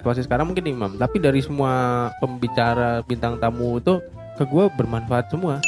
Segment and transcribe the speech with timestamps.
[0.00, 4.00] situasi sekarang mungkin imam tapi dari semua pembicara bintang tamu itu
[4.40, 5.60] ke gue bermanfaat semua.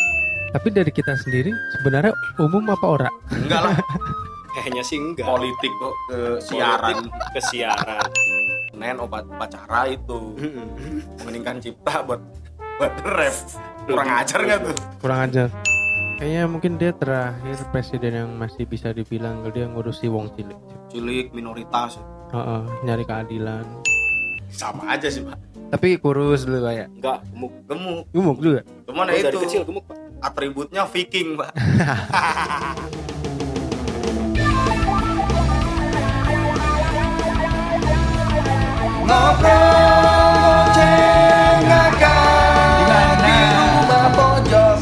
[0.52, 3.10] Tapi dari kita sendiri sebenarnya umum apa ora?
[3.32, 3.76] Enggak lah.
[4.56, 5.24] Kayaknya sih enggak.
[5.24, 7.08] Politik kok ke siaran.
[7.32, 8.10] Ke siaran
[8.82, 10.34] nen obat upacara itu.
[11.26, 12.20] Meningkan cipta buat
[12.80, 13.36] buat rap.
[13.86, 14.76] Kurang ajar nggak tuh?
[14.98, 15.48] Kurang ajar.
[16.18, 20.58] Kayaknya mungkin dia terakhir presiden yang masih bisa dibilang dia ngurusi wong cilik.
[20.90, 21.98] Cilik minoritas.
[22.30, 23.66] Heeh, nyari keadilan
[24.52, 25.40] sama aja sih pak
[25.72, 29.62] tapi kurus dulu kayak enggak gemuk gemuk gemuk juga cuman Oh, ya dari itu kecil
[29.64, 31.50] gemuk pak atributnya viking pak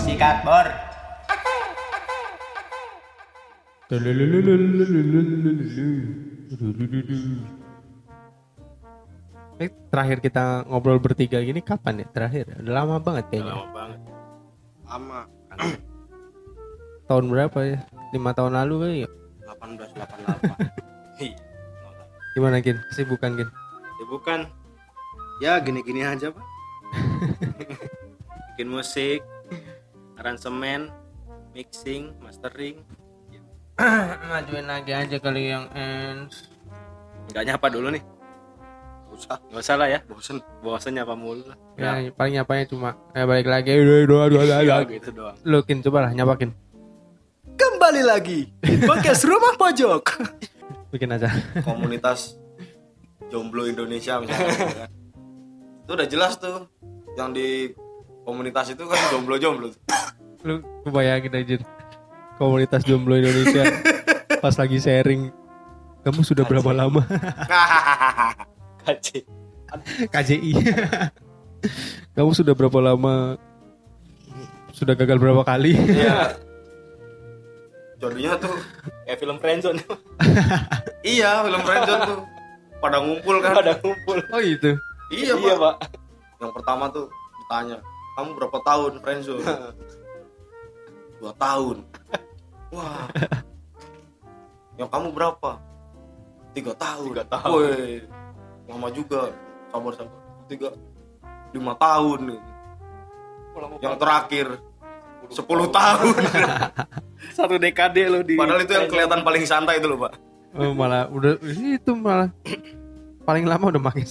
[0.04, 0.68] sikat bor
[9.60, 12.06] Eh, terakhir kita ngobrol bertiga gini kapan ya?
[12.08, 13.52] Terakhir udah lama banget kayaknya.
[13.52, 14.00] Lama banget.
[14.88, 15.20] Lama.
[17.12, 17.78] Tahun berapa ya?
[18.16, 19.08] Lima tahun lalu kali ya?
[19.60, 21.36] 1888 Iya.
[22.34, 22.80] gimana Gin?
[22.88, 23.50] Kesibukan Gin?
[24.00, 24.40] Ya bukan
[25.44, 26.46] ya gini-gini aja pak.
[28.56, 29.20] Bikin musik
[30.16, 30.88] aransemen
[31.52, 32.80] mixing mastering.
[34.32, 36.48] Ngajuin lagi aja kali yang ends.
[37.28, 38.19] Nggak nyapa dulu nih
[39.20, 39.98] usah nggak usah lah ya.
[40.08, 40.36] Bosen.
[40.64, 41.56] Bosan nyapa mulu lah.
[41.76, 43.76] Ya, paling nyapanya cuma eh balik lagi.
[43.76, 45.36] Dua dua dua dua ya, dua gitu doang.
[45.44, 46.50] Lu Kin coba lah nyapakin.
[47.60, 50.04] Kembali lagi di podcast rumah pojok.
[50.90, 51.28] Bikin aja.
[51.60, 52.40] Komunitas
[53.28, 54.88] jomblo Indonesia misalnya.
[55.84, 56.66] Itu udah jelas tuh
[57.14, 57.70] yang di
[58.24, 59.70] komunitas itu kan jomblo-jomblo.
[59.74, 59.80] Tuh.
[60.40, 60.54] lu
[60.88, 61.56] kebayangin aja.
[62.40, 63.68] Komunitas jomblo Indonesia
[64.40, 65.28] pas lagi sharing.
[66.00, 67.04] Kamu sudah berapa lama
[68.82, 69.18] kaci
[70.10, 70.52] KJI
[72.12, 73.36] kamu sudah berapa lama
[74.72, 76.34] sudah gagal berapa kali Iya.
[78.00, 78.56] Jadinya tuh
[79.04, 79.80] kayak film friendzone
[81.04, 82.18] iya film friendzone tuh
[82.80, 83.60] pada ngumpul kan.
[83.60, 84.72] ada kumpul oh itu
[85.10, 85.74] Iya, iya Pak.
[85.76, 85.90] pak
[86.40, 87.10] Yang pertama tuh
[87.42, 87.82] ditanya,
[88.14, 89.42] "Kamu berapa tahun friendzone?"
[91.18, 91.82] Dua tahun.
[92.70, 93.10] Wah.
[94.80, 95.50] Yang kamu berapa?
[96.54, 97.10] Tiga tahun.
[97.10, 97.52] Tiga tahun.
[97.52, 98.06] Woi,
[98.70, 99.34] lama juga.
[99.70, 100.18] Sabar sabar.
[100.46, 100.68] Tiga,
[101.54, 102.18] lima tahun.
[102.34, 102.40] nih.
[103.82, 104.46] Yang terakhir
[105.30, 106.16] sepuluh tahun.
[107.36, 110.12] satu dekade lo di Padahal itu yang kelihatan paling santai itu loh, Pak.
[110.56, 112.32] oh, malah udah itu malah
[113.22, 114.02] paling lama udah makin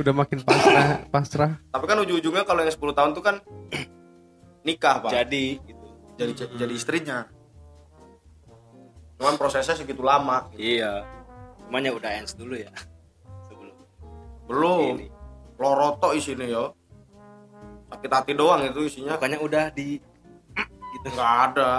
[0.00, 3.36] udah makin pasrah pasrah Tapi kan ujung-ujungnya kalau yang 10 tahun tuh kan
[4.66, 5.10] nikah, Pak.
[5.14, 5.86] jadi gitu
[6.18, 7.18] jadi jadi istrinya.
[9.18, 10.50] Cuman prosesnya segitu lama.
[10.58, 11.06] iya
[11.68, 12.72] cuman ya udah ends dulu ya
[13.44, 13.76] sebelum
[14.46, 14.96] Belum.
[14.96, 15.06] ini
[15.54, 16.64] Loroto isinya ya.
[17.88, 19.14] Sakit hati doang itu isinya.
[19.14, 19.98] bukannya udah di
[20.90, 21.70] gitu Nggak ada.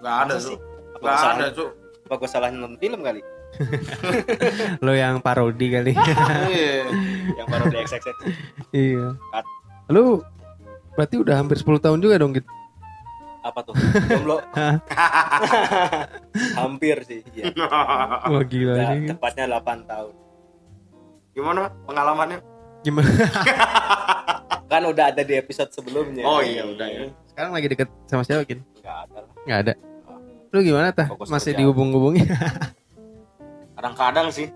[0.00, 0.46] Nggak ada, Masa Cuk.
[0.46, 0.56] sih?
[0.58, 1.70] Apa Nggak ada, salah- Cuk.
[2.00, 3.22] apa gue salah nonton film kali
[4.82, 5.92] lo yang parodi kali
[6.50, 6.90] Iya.
[7.34, 8.02] yang baru di XX
[8.72, 9.14] iya
[9.86, 10.18] lu
[10.92, 12.50] berarti udah hampir 10 tahun juga dong gitu
[13.40, 13.74] apa tuh?
[14.08, 14.36] Jomblo?
[16.60, 17.48] Hampir sih iya.
[18.32, 20.14] Wah gila Udah ini tepatnya 8 tahun.
[21.32, 22.38] Gimana pengalamannya?
[22.80, 23.12] gimana?
[24.70, 26.24] Kan udah ada di episode sebelumnya.
[26.24, 27.12] Oh iya, udah ya.
[27.28, 28.64] sekarang lagi deket sama siapa Kin?
[28.80, 29.32] nggak ada lah.
[29.44, 29.72] Nggak ada.
[30.50, 31.06] Lu gimana tah?
[31.12, 32.24] Fokus masih dihubung-hubungi?
[33.76, 34.48] Kadang-kadang sih.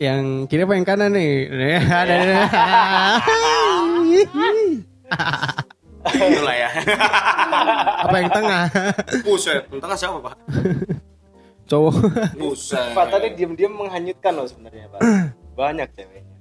[0.00, 1.50] yang kiri apa yang kanan nih?
[1.84, 2.14] Ada
[6.00, 6.70] Itulah ya.
[8.08, 8.64] apa yang tengah
[9.20, 9.62] Buset.
[9.68, 10.34] Tengah siapa, Pak?
[11.70, 11.94] cowok
[12.34, 12.90] Buset.
[12.98, 15.00] Pak tadi diam-diam menghanyutkan loh sebenarnya pak
[15.58, 16.34] banyak ceweknya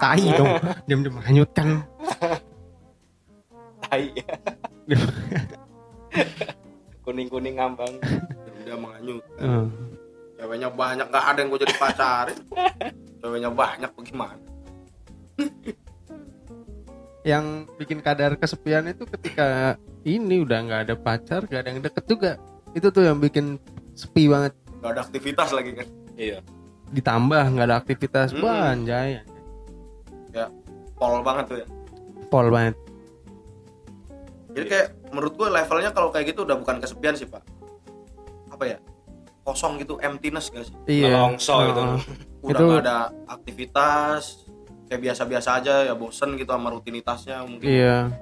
[0.00, 0.52] tai dong
[0.88, 1.84] diam diam hanyutkan
[3.84, 4.08] tai
[7.04, 7.92] kuning-kuning ngambang
[8.62, 9.26] Dia menganyut.
[9.42, 9.66] Eh,
[10.38, 12.38] Ceweknya banyak nggak ada yang gue jadi pacarin.
[13.18, 14.38] Ceweknya banyak bagaimana?
[17.22, 17.44] Yang
[17.76, 22.32] bikin kadar kesepian itu ketika ini udah nggak ada pacar gak ada yang deket juga
[22.72, 23.56] itu tuh yang bikin
[23.92, 25.86] sepi banget Gak ada aktivitas lagi kan?
[26.12, 26.42] iya
[26.90, 28.42] ditambah nggak ada aktivitas Mm-mm.
[28.42, 29.22] wah anjay
[30.30, 30.48] Ya,
[30.94, 31.66] pol banget tuh ya.
[32.26, 32.72] pol banget
[34.50, 37.40] Jadi kayak menurut gue levelnya kalau kayak gitu udah bukan kesepian sih pak.
[38.48, 38.78] Apa ya?
[39.42, 40.76] Kosong gitu, emptiness gak sih?
[40.86, 41.80] iya Nelongso gitu.
[41.80, 42.00] Heeh.
[42.42, 44.44] Udah Itu- nggak ada aktivitas,
[44.92, 48.12] kayak biasa-biasa aja ya bosen gitu sama rutinitasnya mungkin iya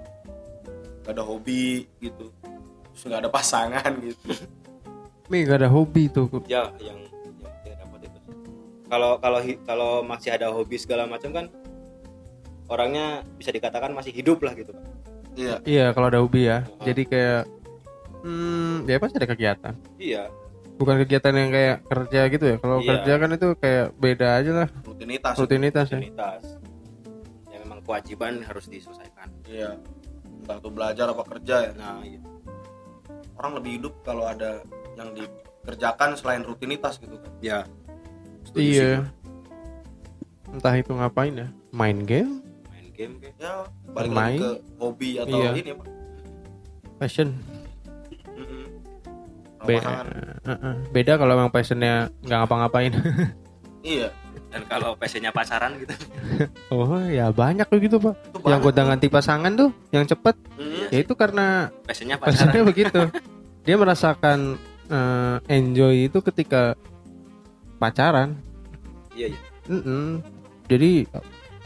[1.03, 2.31] gak ada hobi gitu
[2.95, 4.31] terus nggak ada pasangan gitu
[5.27, 6.95] Mi gak ada hobi tuh ya yang
[7.67, 8.35] yang dapat itu sih.
[8.87, 11.51] kalau kalau kalau masih ada hobi segala macam kan
[12.71, 14.87] orangnya bisa dikatakan masih hidup lah gitu Pak.
[15.35, 16.63] iya Iya kalau ada hobi ya.
[16.79, 16.87] Oh.
[16.87, 17.43] Jadi kayak
[18.23, 19.75] hmm ya pasti ada kegiatan.
[19.99, 20.31] iya
[20.79, 22.57] Bukan kegiatan yang kayak kerja gitu ya.
[22.63, 22.89] Kalau Iya.
[22.95, 25.99] kerja kan itu kayak beda aja lah rutinitas rutinitas ya.
[25.99, 26.60] rutinitas ya
[27.91, 29.75] kewajiban harus diselesaikan iya
[30.23, 32.23] entah itu belajar apa kerja ya nah iya.
[33.35, 34.63] orang lebih hidup kalau ada
[34.95, 37.59] yang dikerjakan selain rutinitas gitu kan ya
[38.47, 38.95] setuju sih, Iya.
[39.03, 39.11] Pak.
[40.51, 41.49] Entah itu ngapain ya.
[41.71, 44.35] Main game, main game kayak ya balik Bermain.
[44.35, 45.51] lagi ke hobi atau Iya.
[45.55, 45.87] ini pak
[46.99, 47.29] passion.
[49.61, 50.07] Be- pasangan.
[50.49, 50.75] Heeh.
[50.91, 52.93] Beda kalau emang passionnya nggak ngapa-ngapain.
[53.87, 54.09] iya
[54.51, 55.95] dan kalau passionnya pacaran gitu
[56.75, 58.15] oh ya banyak tuh gitu pak.
[58.19, 60.35] itu Yang banyak gonta ganti pasangan tuh, yang cepet.
[60.59, 60.91] Mm-mm.
[60.91, 63.01] Ya itu karena passionnya pacaran passionnya begitu.
[63.67, 64.59] Dia merasakan
[64.91, 66.75] eh, enjoy itu ketika
[67.79, 68.35] pacaran.
[69.15, 70.19] iya iya Mm-mm.
[70.67, 71.07] Jadi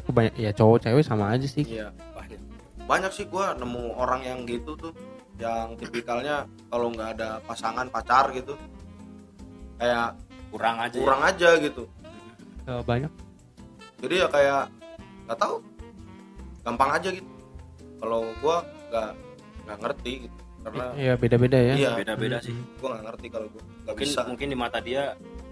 [0.04, 1.64] kebanyak ya cowok cewek sama aja sih.
[1.64, 2.40] iya banyak
[2.84, 4.92] banyak sih gua nemu orang yang gitu tuh
[5.34, 8.54] yang tipikalnya kalau nggak ada pasangan pacar gitu
[9.80, 10.14] kayak
[10.52, 11.88] kurang aja kurang aja gitu
[12.64, 13.12] Eh, banyak.
[14.00, 14.62] jadi ya kayak
[15.24, 15.54] nggak tahu.
[16.64, 17.28] Gampang aja gitu.
[18.00, 18.56] Kalau gua
[18.88, 19.10] nggak
[19.64, 20.38] nggak ngerti gitu.
[20.64, 21.74] Karena Iya beda-beda ya.
[21.76, 21.90] iya.
[21.92, 22.56] Ya beda-beda sih.
[22.80, 24.20] Gua nggak ngerti kalau gua nggak mungkin bisa.
[24.24, 25.02] mungkin di mata dia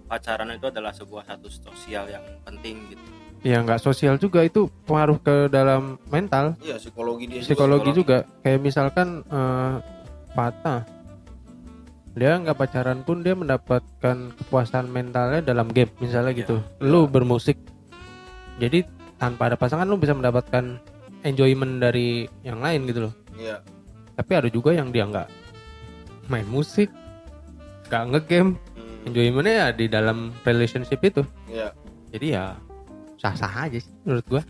[0.08, 3.04] pacaran itu adalah sebuah satu sosial yang penting gitu.
[3.42, 6.54] Ya nggak sosial juga itu pengaruh ke dalam mental.
[6.62, 8.24] iya psikologi dia psikologi juga.
[8.40, 9.74] Kayak misalkan eh,
[10.32, 10.80] Fata
[12.12, 16.60] dia nggak pacaran pun dia mendapatkan kepuasan mentalnya dalam game misalnya gitu.
[16.84, 17.56] Lu bermusik.
[18.60, 18.84] Jadi
[19.16, 20.76] tanpa ada pasangan lu bisa mendapatkan
[21.24, 23.14] enjoyment dari yang lain gitu loh.
[23.40, 23.64] Iya.
[24.12, 25.28] Tapi ada juga yang dia nggak
[26.28, 26.92] main musik
[27.88, 28.52] nggak ngegame.
[28.76, 31.24] Hmm, enjoymentnya ya di dalam relationship itu.
[31.48, 31.72] Iya.
[32.12, 32.60] Jadi ya
[33.16, 34.42] sah-sah aja sih menurut gua.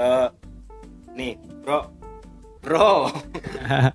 [0.00, 0.28] Eh,
[1.12, 1.92] nih bro.
[2.64, 3.12] Bro.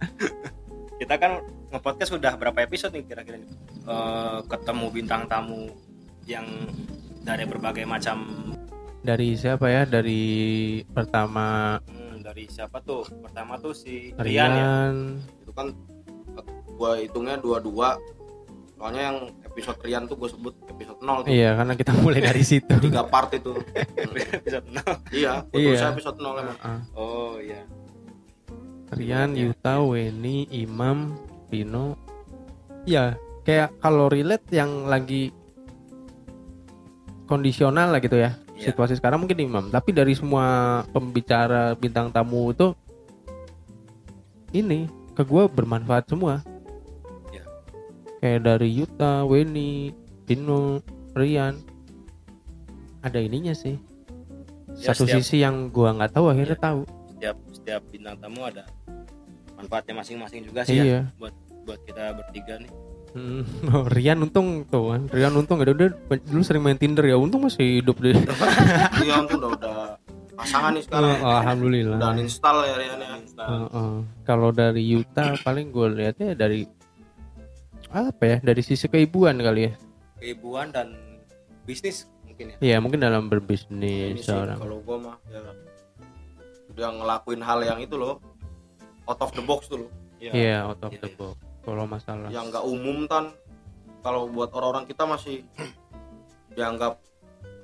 [1.01, 1.41] Kita kan
[1.73, 3.49] ngepodcast sudah berapa episode nih kira-kira nih?
[3.83, 5.73] Eh, ketemu bintang tamu
[6.23, 6.45] yang
[7.19, 8.23] dari berbagai macam
[8.99, 10.23] dari siapa ya dari
[10.85, 14.95] pertama hmm, dari siapa tuh pertama tuh si Rian ya Rian
[15.37, 15.67] itu kan
[16.73, 17.99] gua hitungnya dua-dua
[18.73, 22.43] soalnya yang episode Rian tuh gue sebut episode 0 tuh Iya, karena kita mulai dari
[22.49, 22.67] situ.
[22.79, 23.55] tiga part itu
[24.33, 24.91] episode nol.
[25.09, 25.87] iya Iya.
[25.89, 26.79] episode 0 emang Heeh.
[26.93, 27.63] oh iya
[28.91, 31.17] Rian, Yuta, Weni, Imam,
[31.53, 31.93] Pino.
[32.89, 33.13] Ya,
[33.45, 35.29] kayak kalau relate yang lagi
[37.29, 38.33] kondisional lah gitu ya.
[38.57, 38.73] Iya.
[38.73, 42.73] Situasi sekarang mungkin Imam, tapi dari semua pembicara bintang tamu itu
[44.49, 46.41] ini ke gue bermanfaat semua.
[47.29, 47.45] Iya.
[48.17, 49.93] Kayak dari Yuta, Weni,
[50.25, 50.81] Pino,
[51.13, 51.61] Rian.
[53.03, 53.77] Ada ininya sih.
[54.73, 56.65] Ya, Satu setiap- sisi yang gua nggak tahu akhirnya Iya.
[56.65, 56.81] tahu.
[57.13, 58.67] setiap setiap bintang tamu ada
[59.55, 61.01] manfaatnya masing-masing juga sih ya Iya.
[61.15, 61.31] buat
[61.63, 62.71] buat kita bertiga nih
[63.13, 65.05] Hmm, oh, Rian untung tuh kan.
[65.05, 65.85] Rian untung ya udah
[66.25, 67.13] dulu sering main Tinder ya.
[67.13, 68.17] Untung masih hidup deh.
[69.05, 69.77] Iya tuh udah udah
[70.33, 71.21] pasangan nih sekarang.
[71.21, 72.01] Oh, alhamdulillah.
[72.01, 73.13] Udah uninstall ya Rian ya.
[73.45, 73.93] Oh, oh.
[74.23, 76.65] Kalau dari Yuta paling gue lihatnya dari
[77.93, 78.37] apa ya?
[78.41, 79.73] Dari sisi keibuan kali ya.
[80.17, 80.97] keibuan dan
[81.63, 84.57] bisnis mungkin ya Iya mungkin dalam berbisnis sih seorang.
[84.57, 85.37] kalau gua mah ya
[86.71, 88.17] udah ngelakuin hal yang itu loh
[89.05, 91.19] out of the box tuh loh Iya out of Iya, the iya.
[91.19, 91.37] box.
[91.63, 92.27] Kalau masalah.
[92.27, 93.31] yang nggak umum tan.
[94.03, 95.47] Kalau buat orang-orang kita masih
[96.59, 96.99] dianggap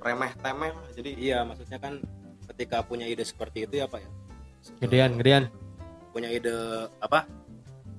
[0.00, 0.88] remeh temeh lah.
[0.96, 2.00] Jadi iya maksudnya kan
[2.48, 4.10] ketika punya ide seperti itu ya pak ya?
[4.80, 5.44] Gedean, gedean.
[6.10, 7.28] punya ide apa?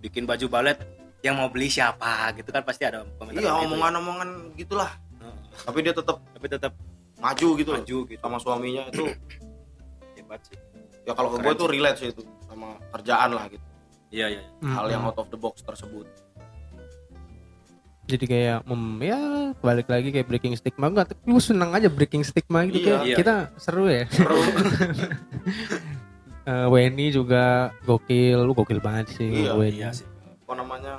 [0.02, 0.78] Bikin baju balet
[1.22, 3.70] yang mau beli siapa gitu kan pasti ada komentar iya seperti itu ya.
[3.70, 4.92] omongan-omongan gitulah.
[5.22, 5.38] Heeh.
[5.70, 6.74] tapi dia tetap tapi tetap
[7.22, 8.22] maju gitu loh maju gitu.
[8.26, 9.06] sama suaminya itu.
[10.18, 10.58] Hebat sih.
[11.06, 13.71] Ya kalau ke gue tuh relate sih itu sama kerjaan lah gitu
[14.12, 14.44] iya iya.
[14.62, 16.06] Hal yang out of the box tersebut.
[18.12, 19.20] Jadi kayak mem, ya
[19.64, 20.92] balik lagi kayak breaking stigma.
[20.92, 22.84] Enggak tapi gue seneng aja breaking stigma gitu.
[22.84, 23.00] Iya.
[23.00, 23.18] kayak Iya.
[23.18, 24.06] kita seru ya.
[24.12, 24.38] Seru.
[26.42, 28.42] Eh, Weni juga gokil.
[28.42, 30.10] Lu gokil banget sih Iya, Weni iya sih.
[30.42, 30.98] Apa namanya?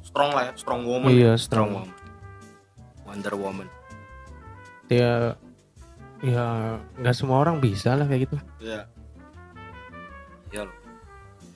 [0.00, 1.92] Strong lah ya strong woman iya strong strong woman.
[3.04, 3.68] Wonder Woman.
[4.88, 5.36] Dia
[6.24, 6.44] ya
[6.96, 8.36] nggak semua orang bisa lah kayak gitu.
[8.64, 8.88] Iya.
[10.48, 10.77] iya loh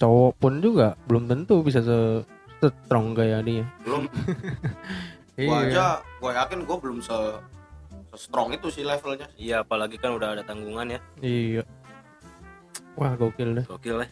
[0.03, 1.99] cowok pun juga belum tentu bisa se,
[2.59, 3.65] strong kayak dia.
[3.87, 4.11] Belum.
[5.33, 5.49] Iya.
[5.49, 5.85] gua aja
[6.21, 7.17] gua yakin gua belum se,
[8.13, 9.25] se strong itu sih levelnya.
[9.41, 11.01] Iya apalagi kan udah ada tanggungan ya.
[11.25, 11.65] Iya.
[13.01, 13.65] Wah gokil deh.
[13.65, 14.09] Gokil ya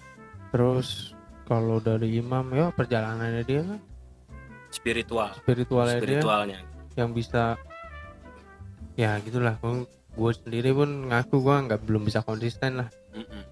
[0.50, 1.14] terus
[1.46, 3.80] kalau dari Imam ya perjalanannya dia kan?
[4.70, 5.34] Spiritual.
[5.42, 6.02] Spiritualnya dia.
[6.22, 6.58] Spiritualnya.
[6.94, 7.58] Yang bisa
[8.94, 9.58] ya gitulah.
[10.14, 12.88] Gue sendiri pun ngaku gue nggak belum bisa konsisten lah.
[13.14, 13.42] Mm-mm.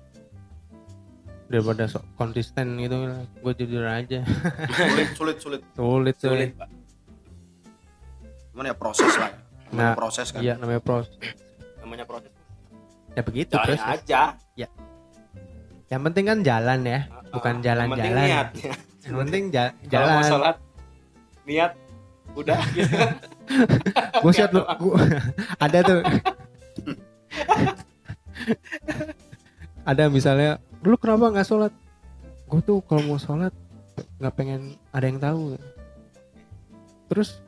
[1.49, 2.97] Daripada sok konsisten gitu
[3.35, 4.21] gue jujur aja.
[4.71, 5.61] Sulit sulit sulit.
[5.71, 6.17] Sulit sulit.
[6.17, 6.69] Sulit pak.
[8.53, 9.39] Cuman ya proses lah ya.
[9.69, 10.41] Namanya Nah, proses kan.
[10.41, 11.13] iya namanya proses.
[11.79, 12.33] Namanya proses.
[13.13, 13.85] Ya begitu jalan proses.
[13.85, 14.23] aja.
[15.89, 17.01] Yang penting kan jalan ya
[17.31, 17.97] bukan Ah, jalan-jalan.
[17.97, 18.49] Yang penting niat
[19.01, 20.29] yang penting ja- kalau mau jalan.
[20.29, 20.57] sholat
[21.45, 21.73] niat
[22.35, 22.59] udah.
[22.77, 22.97] Gitu
[24.19, 24.61] gue siap lu
[25.65, 26.01] ada tuh.
[29.83, 31.73] Ada misalnya lu kenapa nggak sholat?
[32.47, 33.53] Gue tuh kalau mau sholat
[34.23, 35.59] nggak pengen ada yang tahu.
[37.11, 37.43] Terus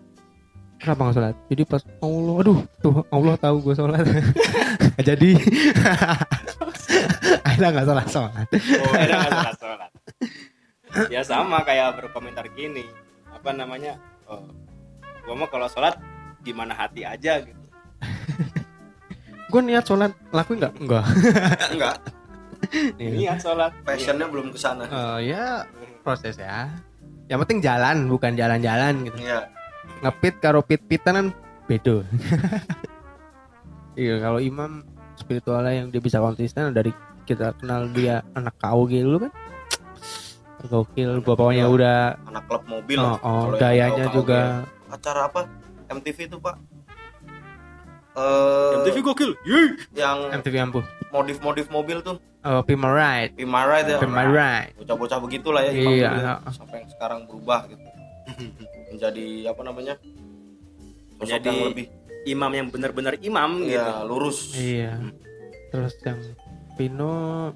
[0.82, 1.36] kenapa nggak sholat?
[1.46, 4.02] Jadi pas Allah aduh tuh Allah tahu gue sholat.
[5.08, 5.30] Jadi
[7.50, 8.46] ada nggak sholat sholat.
[8.50, 9.90] Oh ada nggak sholat sholat.
[11.06, 12.82] Ya sama kayak berkomentar gini.
[13.30, 13.94] Apa namanya?
[14.26, 14.42] Oh,
[15.22, 15.96] gua mah kalau sholat
[16.42, 17.62] gimana hati aja gitu.
[19.50, 20.74] Gue niat sholat lakuin nggak?
[20.82, 21.04] Enggak
[21.70, 21.96] enggak.
[22.96, 25.66] Niat sholat passionnya belum ke sana Oh ya
[26.00, 26.70] proses ya.
[27.26, 29.18] Yang penting jalan bukan jalan-jalan gitu.
[29.20, 29.46] iya
[30.00, 31.26] Ngepit karo pit-pitan kan
[31.66, 32.02] beda.
[33.94, 34.82] iya kalau imam
[35.14, 36.90] spiritualnya yang dia bisa konsisten dari
[37.22, 39.32] kita kenal dia anak KOG dulu kan.
[40.60, 41.72] Gokil bapaknya Iya.
[41.72, 44.92] udah anak klub mobil oh, oh, gayanya juga KOG.
[44.92, 45.40] acara apa
[45.88, 46.56] MTV itu pak
[48.12, 48.49] eh
[48.82, 49.66] MTV gokil Yeay.
[49.92, 50.84] yang MTV ampuh.
[51.10, 53.36] modif-modif mobil tuh Oh, Pima Ride.
[53.36, 54.72] Pima Ride ya Pima Ride.
[54.74, 56.10] bocah-bocah begitulah ya Iya.
[56.10, 56.34] ya.
[56.48, 57.84] sampai yang sekarang berubah gitu
[58.90, 59.94] menjadi apa namanya
[61.12, 61.86] sosok Menjadi yang lebih
[62.22, 64.92] imam yang benar-benar imam gitu ya lurus Iya.
[65.68, 66.18] Terus yang
[66.74, 67.52] Pino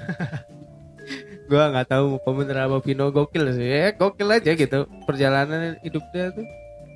[1.50, 3.66] gua nggak tahu mau komentar apa Pino gokil sih.
[3.66, 4.78] Ya, gokil aja gitu.
[5.02, 6.46] Perjalanan hidup dia tuh.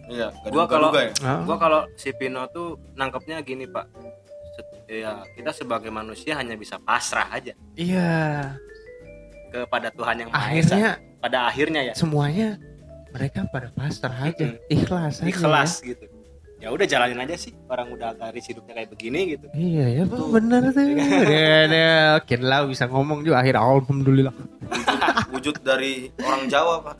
[0.06, 1.11] Iya Gua kalau- ya
[1.42, 3.88] gua kalau si Pino tuh nangkepnya gini pak
[4.52, 8.54] Set- ya kita sebagai manusia hanya bisa pasrah aja Iya.
[9.50, 12.58] kepada Tuhan yang Maha Esa Akhirnya pada akhirnya ya semuanya
[13.11, 14.50] mereka pada pasrah aja.
[14.50, 14.66] Mm-mm.
[14.68, 15.26] Ikhlas aja.
[15.26, 16.04] ikhlas gitu
[16.54, 19.54] ya udah jalanin aja sih orang udah garis hidupnya kayak begini gitu ya.
[19.54, 20.80] Iya ya, Pak, bener tuh.
[21.23, 21.92] Dia, dia
[22.25, 24.32] kira lah bisa ngomong juga akhir alhamdulillah.
[25.28, 26.96] wujud dari orang Jawa pak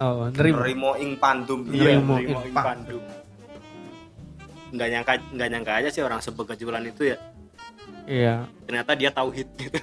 [0.00, 0.64] Oh, nerima.
[0.64, 2.00] Rimo ing pandum Iya.
[2.00, 2.64] Nerimo Nerimo ing Pak.
[2.64, 3.04] Bandung.
[4.70, 7.18] nggak nyangka nggak nyangka aja sih orang sebegajulan itu ya
[8.06, 8.34] Iya.
[8.64, 9.82] ternyata dia tauhid gitu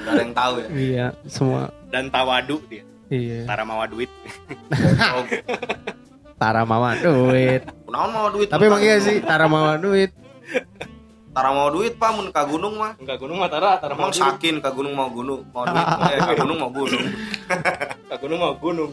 [0.00, 3.42] Gak ada yang tahu ya Iya, semua dan tawadu dia iya.
[3.42, 4.06] tara mawa duit
[5.14, 5.24] oh,
[6.38, 7.66] Tara mama duit.
[7.84, 10.08] kunaon mau duit Tapi emang iya sih, Tara mama duit.
[11.40, 14.12] Tara mau duit pak mun ka gunung mah enggak gunung mah tara tara emang mau
[14.12, 17.04] duit sakin ka gunung mau gunung mau duit eh ka gunung mau gunung
[18.10, 18.92] Ka gunung mau gunung.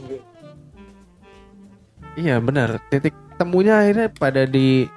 [2.16, 2.80] Iya benar.
[2.88, 4.88] Titik temunya akhirnya pada di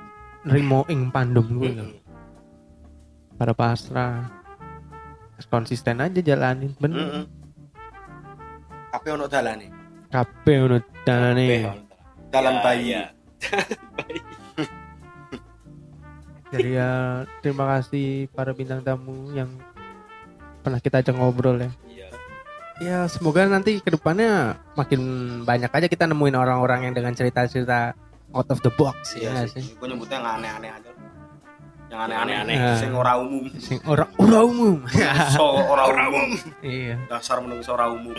[0.47, 1.75] Rimo ing Pandum gue.
[1.75, 1.91] Mm-mm.
[3.35, 4.31] Pada pasrah.
[5.51, 6.71] Konsisten aja jalanin.
[6.79, 7.01] Bener.
[7.01, 7.25] Heeh.
[8.93, 9.81] Tapi ono dalane
[10.11, 10.77] Kabeh ngono
[11.07, 11.47] jalane.
[12.35, 12.91] Jalan Ya, bayi.
[16.51, 16.53] ya.
[16.53, 16.91] Jadi ya
[17.41, 19.49] terima kasih para bintang tamu yang
[20.61, 21.71] pernah kita ajak ngobrol ya.
[21.87, 22.09] Iya.
[22.81, 25.01] Ya semoga nanti ke depannya makin
[25.43, 27.95] banyak aja kita nemuin orang-orang yang dengan cerita-cerita
[28.31, 29.63] out of the box Iya ya sih.
[29.63, 29.75] sih.
[29.77, 30.91] Gue nyebutnya yang aneh-aneh aja.
[31.91, 32.79] Yang aneh-aneh, aneh-aneh.
[32.79, 33.45] sing ora umum.
[33.59, 34.77] Sing orang orang umum.
[35.35, 36.29] So ora umum.
[36.63, 36.97] iya.
[37.07, 38.15] Dasar menungso ora umum.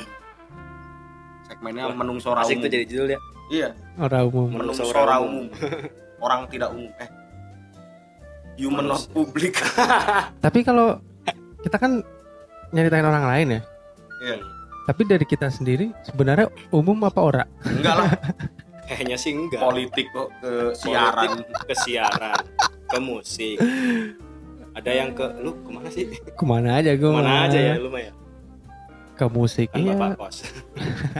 [1.47, 2.63] Segmennya menungso ora Asik umum.
[2.63, 3.19] tuh jadi judul ya.
[3.51, 3.69] Iya,
[3.99, 4.47] Orang umum.
[4.55, 5.45] menungso ora ora umum.
[6.19, 6.87] Orang tidak umum.
[6.95, 7.09] Eh.
[8.59, 9.59] Human not public.
[10.45, 10.99] Tapi kalau
[11.61, 12.01] kita kan
[12.71, 13.61] nyeritain orang lain ya.
[14.21, 14.35] Iya.
[14.89, 17.43] Tapi dari kita sendiri sebenarnya umum apa ora?
[17.63, 18.11] Enggak lah,
[18.91, 19.61] Kayaknya sih enggak.
[19.61, 21.31] politik kok ke siaran.
[21.63, 22.41] Ke siaran,
[22.91, 23.57] ke musik.
[24.75, 26.11] Ada yang ke lu ke mana sih?
[26.11, 27.07] Ke mana aja gue?
[27.07, 28.11] Ke mana aja ya lu mah ya?
[29.15, 30.37] Ke musik Kan iya, bapak kos.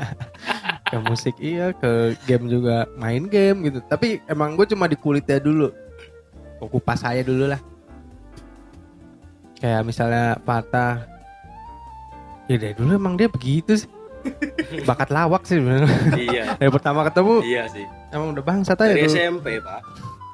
[0.92, 3.80] ke musik iya, ke game juga main game gitu.
[3.88, 5.72] Tapi emang gue cuma di kulitnya dulu.
[6.62, 7.62] Kupas saya dulu lah.
[9.58, 11.06] Kayak misalnya patah.
[12.50, 13.89] Ya dari dulu emang dia begitu sih.
[14.89, 15.58] Bakat lawak sih
[16.13, 16.53] iya.
[16.62, 17.86] Dari pertama ketemu Iya sih.
[18.13, 19.13] emang udah bangsat aja Dari dulu.
[19.18, 19.82] SMP, Pak.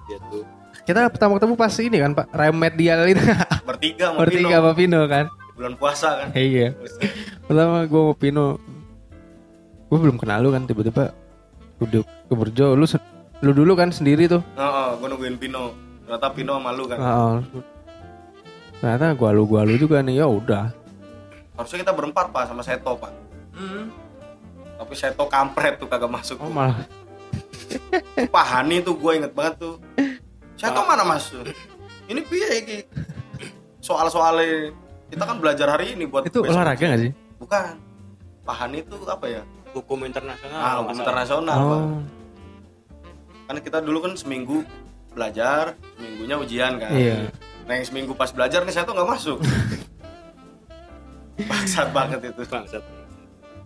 [0.08, 0.44] Dia tuh.
[0.84, 3.20] Kita pertama ketemu pas ini kan Pak remedial itu
[3.68, 4.60] Bertiga mau bertiga Pino.
[4.60, 5.26] sama Pino kan.
[5.56, 6.28] Bulan puasa kan.
[6.36, 6.76] Iya.
[7.44, 8.46] Pertama gue mau Pino.
[9.88, 11.16] Gue belum kenal lu kan tiba-tiba
[11.80, 12.76] duduk ke Burjo.
[12.76, 12.84] Lu
[13.40, 14.44] lu dulu kan sendiri tuh.
[14.56, 15.72] Heeh, gue nungguin Pino.
[16.08, 16.98] Ternyata Pino malu kan.
[16.98, 17.36] Heeh.
[18.80, 20.72] Ternyata gua lu gua lu juga nih ya udah.
[21.60, 23.12] Harusnya kita berempat pak sama Seto pak.
[23.52, 23.92] Hmm.
[24.80, 26.40] Tapi Seto kampret tuh kagak masuk.
[26.40, 26.80] Oh malah
[28.36, 29.76] Pak Hani tuh gue inget banget tuh
[30.56, 31.30] saya tau mana mas
[32.08, 32.78] ini piye iki
[33.84, 34.72] soal-soalnya
[35.12, 37.12] kita kan belajar hari ini buat Itu olahraga gak sih?
[37.38, 37.78] bukan
[38.48, 39.42] Pak Hani itu apa ya
[39.76, 41.78] hukum internasional ah hukum nggak internasional Pak.
[41.78, 42.00] Oh,
[43.48, 44.64] kan kita dulu kan seminggu
[45.18, 47.26] belajar seminggunya ujian kan iya.
[47.66, 49.38] nah yang seminggu pas belajar nih saya tuh nggak masuk
[51.38, 52.82] bangsat banget itu Bangsat.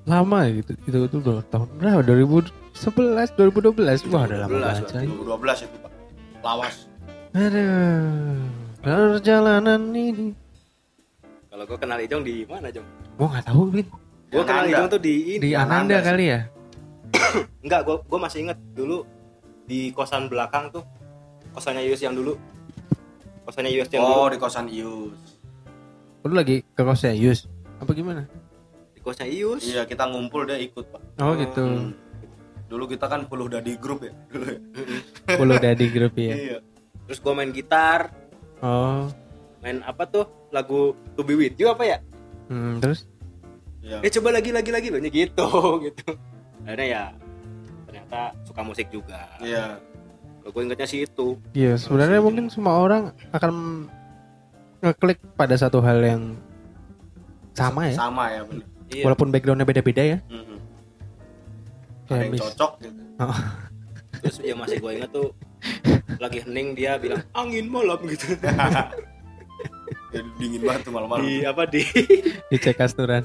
[0.03, 0.74] Lama gitu.
[0.89, 2.01] Itu itu udah tahun berapa?
[2.01, 4.10] 2011, 2012.
[4.10, 4.84] Wah, udah lama 2012, banget.
[4.89, 5.05] coy.
[5.08, 5.91] 2012 itu pak
[6.41, 6.75] lawas
[7.31, 8.41] Aduh.
[8.81, 10.34] Perjalanan ini.
[11.51, 12.88] kalau gue kenal Ijong di mana Jong
[13.20, 13.86] Gua nggak tahu, Bin.
[14.31, 14.65] gue kenal.
[14.65, 16.39] Ijong tuh di ini Di Ananda Ananda kali ya?
[17.63, 19.05] enggak gue gue masih inget dulu
[19.63, 20.81] di kosan belakang tuh
[21.55, 22.36] kosannya Yus yang dulu.
[23.46, 24.34] Kosannya Yus yang oh dulu.
[24.34, 25.31] di kosan Ius
[26.22, 27.50] Lu lagi ke kosnya Yus?
[27.81, 28.29] Apa gimana?
[28.93, 29.65] di kosnya Yus?
[29.65, 31.01] Iya kita ngumpul dia ikut pak.
[31.17, 31.65] Oh gitu.
[31.65, 31.93] Hmm.
[32.72, 34.13] dulu kita kan puluh dadi grup ya.
[34.31, 34.60] Dulu ya.
[35.36, 36.36] Puluh dari grup ya.
[36.38, 36.58] iya.
[37.10, 38.13] Terus gue main gitar.
[38.63, 39.10] Oh.
[39.60, 40.24] main apa tuh?
[40.55, 41.98] Lagu To Be With You apa ya?
[42.48, 43.10] Hmm, terus?
[43.84, 44.00] Iya.
[44.05, 44.88] Eh coba lagi lagi lagi.
[44.88, 45.48] Loh gitu
[45.89, 46.10] gitu.
[46.63, 47.03] Akhirnya ya
[47.89, 49.27] ternyata suka musik juga.
[49.43, 49.81] Iya
[50.44, 53.86] gue ingetnya sih itu Iya, sebenarnya mungkin semua orang akan
[54.80, 56.34] ngeklik pada satu hal yang
[57.52, 57.96] sama ya.
[57.96, 60.18] sama ya bener iya Walaupun backgroundnya beda-beda ya.
[60.26, 60.58] Mhm.
[62.02, 63.02] ada Kayak yang mis- cocok gitu
[64.14, 65.30] terus ya masih gue inget tuh
[66.18, 68.34] lagi hening dia bilang angin malam gitu
[70.12, 71.88] Ya, dingin banget tuh malam-malam di apa di
[72.52, 73.24] di cek kasturan.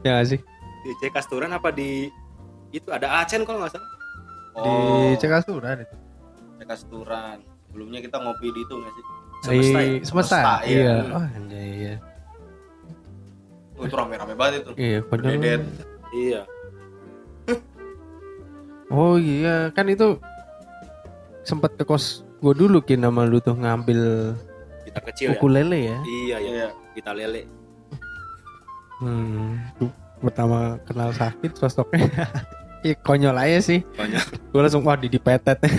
[0.00, 0.40] Ya nggak sih?
[0.80, 2.08] di C Kasturan apa di
[2.70, 3.90] itu ada Acen kalau nggak salah
[4.56, 5.94] Di oh cek kasturan itu.
[6.62, 7.36] Kasturan
[7.66, 9.04] sebelumnya kita ngopi di itu nggak sih
[9.36, 9.92] Semesta ya?
[10.00, 10.36] Semesta.
[10.38, 10.80] Semesta, iya.
[10.80, 10.94] Iya.
[11.12, 11.94] Oh, anjay iya.
[13.76, 15.28] Oh, itu rame-rame banget itu Iya, konyol.
[15.34, 15.62] Dedet.
[16.10, 16.42] iya
[18.86, 20.16] Oh iya, kan itu
[21.42, 24.32] sempat ke kos gue dulu kin nama lu tuh ngambil
[24.84, 25.98] kita kecil ya ukulele ya.
[26.04, 27.44] iya ya iya kita lele
[28.96, 29.60] Hmm,
[30.18, 32.08] pertama kenal sakit sosoknya.
[32.86, 33.82] Iya konyol aja sih.
[33.82, 34.22] Konyol.
[34.46, 35.58] Gue langsung wah di dipetet.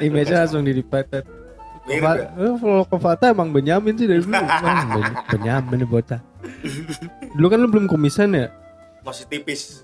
[0.00, 1.28] Image langsung di dipetet.
[1.84, 4.32] ya Eh, kalau ke Fata emang Benyamin sih dari dulu.
[4.96, 6.20] Ben- Benyamin nih bocah.
[7.32, 8.48] Dulu kan lu belum kumisan ya?
[9.00, 9.80] masih tipis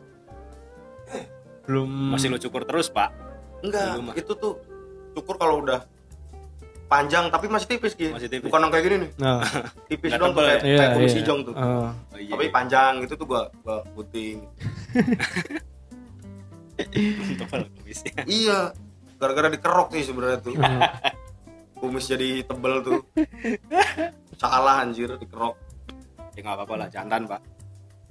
[1.65, 3.17] Belum masih lu cukur terus pak
[3.65, 4.61] enggak itu tuh
[5.17, 5.89] cukur kalau udah
[6.87, 8.47] panjang tapi masih tipis gitu Masih tipis.
[8.47, 9.11] bukan yang kayak gini nih.
[9.19, 9.39] Nah,
[9.87, 11.19] tipis dong tuh kayak, iya, kayak kumis iya.
[11.19, 11.55] hijau tuh.
[11.55, 14.37] Oh, Oh, iya, tapi panjang itu tuh gua gua puting
[17.41, 18.23] tebal kumisnya.
[18.27, 18.59] iya.
[19.17, 20.53] Gara-gara dikerok sih sebenarnya tuh.
[20.55, 20.81] Hmm.
[21.77, 23.01] kumis jadi tebel tuh.
[24.37, 25.57] Salah anjir dikerok.
[26.33, 27.41] Ya nggak apa-apa lah jantan pak.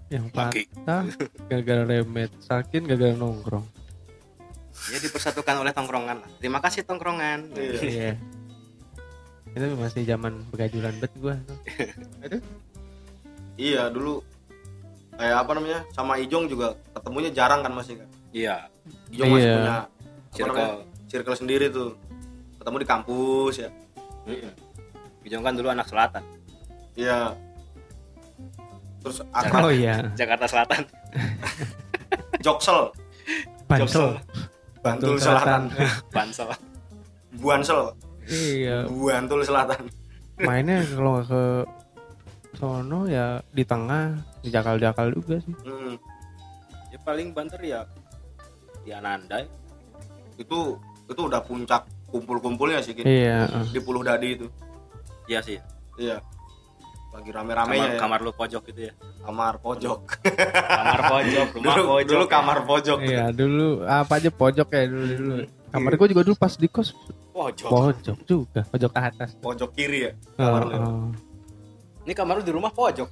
[0.10, 1.04] Yang patah
[1.46, 3.66] gara-gara remet, sakit gara-gara nongkrong.
[4.86, 6.30] ya dipersatukan oleh tongkrongan lah.
[6.38, 7.54] Terima kasih tongkrongan.
[7.58, 8.18] Iya.
[9.56, 9.72] Iya.
[9.72, 11.36] Itu masih zaman begajulan bet gua.
[13.56, 14.20] iya dulu.
[15.16, 15.80] Kayak apa namanya?
[15.96, 18.10] Sama Ijong juga ketemunya jarang kan masih kan?
[18.36, 18.68] Iya.
[19.16, 19.56] Ijong masih Iya.
[19.56, 19.88] punya namanya
[20.36, 20.76] circle.
[21.08, 21.96] circle sendiri tuh.
[22.60, 23.70] Ketemu di kampus ya.
[24.28, 24.52] Mm-mm.
[25.24, 26.24] Ujung kan dulu anak selatan.
[27.00, 27.32] Iya.
[29.06, 30.82] Terus Oh akrab iya, Jakarta Selatan.
[32.46, 32.90] Joksel.
[33.70, 34.18] Pansel.
[34.82, 35.70] Bantul Selatan.
[36.10, 36.50] Bansel.
[37.38, 37.94] Buansel
[38.26, 39.86] Iya, Buantul Selatan.
[40.42, 41.44] Mainnya kalau ke
[42.56, 45.56] sono ya di tengah, di jakal-jakal juga sih.
[45.64, 45.96] Hmm,
[46.92, 47.86] ya paling banter ya
[48.84, 49.44] di Ananda.
[50.36, 53.06] Itu itu udah puncak kumpul-kumpulnya sih Kin.
[53.06, 54.48] Iya, di Puluh Dadi itu.
[55.30, 55.58] Iya sih.
[56.00, 56.20] Iya.
[57.16, 58.00] Lagi kamar, rame-ramenya ya.
[58.00, 58.94] kamar lu pojok gitu ya.
[59.24, 60.00] Kamar pojok.
[60.52, 62.12] Kamar pojok rumah dulu, pojok.
[62.12, 62.98] dulu kamar pojok.
[63.00, 65.34] Iya, dulu apa aja pojok ya dulu dulu.
[65.72, 66.92] Kamar gua juga dulu pas di kos
[67.36, 69.30] pojok pojok juga, pojok ke atas.
[69.38, 70.72] pojok kiri ya Oh, kamar lu.
[70.74, 71.08] oh.
[72.02, 73.10] ini kamar lu di rumah pojok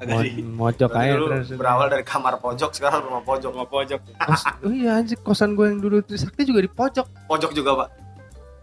[0.00, 1.48] Mo- mojok aja terus.
[1.52, 5.62] berawal dari kamar pojok sekarang rumah pojok rumah pojok Kos, oh iya anjir kosan gue
[5.64, 7.06] yang dulu Trisakti juga di pojok.
[7.26, 7.88] pojok juga pak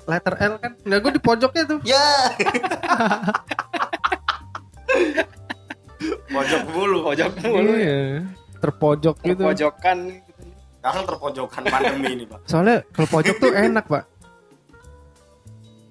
[0.05, 0.71] Letter L kan.
[0.83, 1.79] Enggak gue di pojoknya tuh.
[1.81, 2.05] ya
[6.27, 7.99] pojok mulu pojok mulu ya Iya.
[8.57, 9.43] Terpojok gitu.
[9.43, 9.97] pojokan
[10.85, 12.45] sekarang terpojokan pandemi ini pak.
[12.45, 14.05] Soalnya kalau pojok tuh enak, Pak.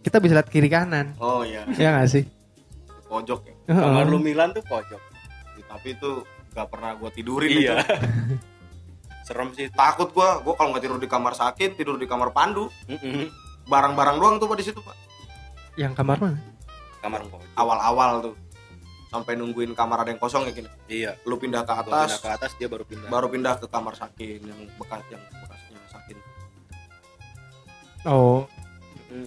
[0.06, 1.18] Kita bisa lihat kiri kanan.
[1.18, 1.66] oh iya.
[1.74, 2.24] Ya nggak sih?
[3.10, 3.54] pojok ya?
[3.74, 5.02] Kamar lu Milan tuh pojok.
[5.66, 6.22] Tapi itu
[6.54, 7.82] gak pernah gue tidurin iya.
[7.82, 7.90] itu.
[9.26, 12.70] Serem sih takut gue gue kalau nggak tidur di kamar sakit tidur di kamar pandu.
[12.86, 13.34] Mm-mm.
[13.66, 14.94] barang-barang doang tuh pak di situ pak.
[15.74, 16.38] Yang kamar mana?
[17.02, 17.50] kamar pojok.
[17.58, 18.34] Awal-awal tuh
[19.14, 21.14] sampai nungguin kamar ada yang kosong ya gini iya.
[21.22, 22.18] Lu pindah ke Gua pindah atas.
[22.18, 23.06] ke atas dia baru pindah.
[23.06, 26.16] Baru pindah ke kamar sakin yang bekas yang bekasnya sakin.
[28.04, 28.42] Oh.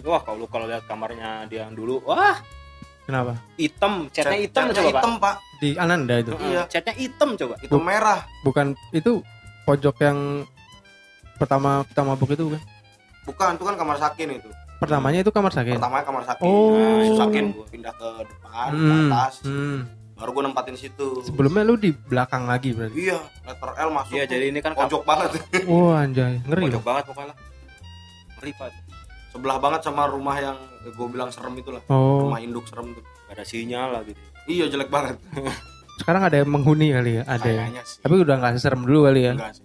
[0.04, 2.36] Wah kalau lu kalau lihat kamarnya dia yang dulu wah!
[3.02, 3.40] Kenapa?
[3.56, 4.88] Hitam catnya Cat- hitam coba.
[4.92, 5.34] hitam pak.
[5.58, 6.32] Di Ananda itu?
[6.36, 6.68] Iya.
[6.68, 7.54] catnya hitam coba.
[7.56, 8.20] Hitam merah.
[8.44, 9.24] bukan itu
[9.64, 10.44] pojok yang
[11.34, 12.60] pertama kita mabuk itu kan
[13.24, 15.76] bukan itu kan kamar sakin itu pertamanya itu kamar sakit?
[15.76, 16.74] Pertamanya kamar sakin Oh.
[16.74, 19.10] Nah, itu sakin gua pindah ke depan ke hmm.
[19.10, 19.34] atas.
[19.44, 19.78] hmm.
[20.18, 21.22] baru gua nempatin situ.
[21.22, 22.94] Sebelumnya lu di belakang lagi berarti?
[22.98, 24.12] Iya letter L masuk.
[24.18, 25.30] Iya jadi ini kan pojok banget.
[25.70, 26.42] Oh anjay.
[26.42, 27.34] Ngeri pojok banget pokoknya.
[28.38, 28.70] Ngeri pak.
[29.30, 31.82] Sebelah banget sama rumah yang gue bilang serem itulah.
[31.86, 32.26] Oh.
[32.26, 33.04] Rumah induk serem tuh.
[33.30, 34.18] Gak ada sinyal lah gitu.
[34.50, 35.22] Iya jelek banget.
[36.02, 37.62] Sekarang ada yang menghuni kali ya ada ya?
[37.66, 37.98] Kayaknya sih.
[38.02, 39.32] Tapi udah nggak serem dulu kali ya?
[39.38, 39.64] Enggak sih.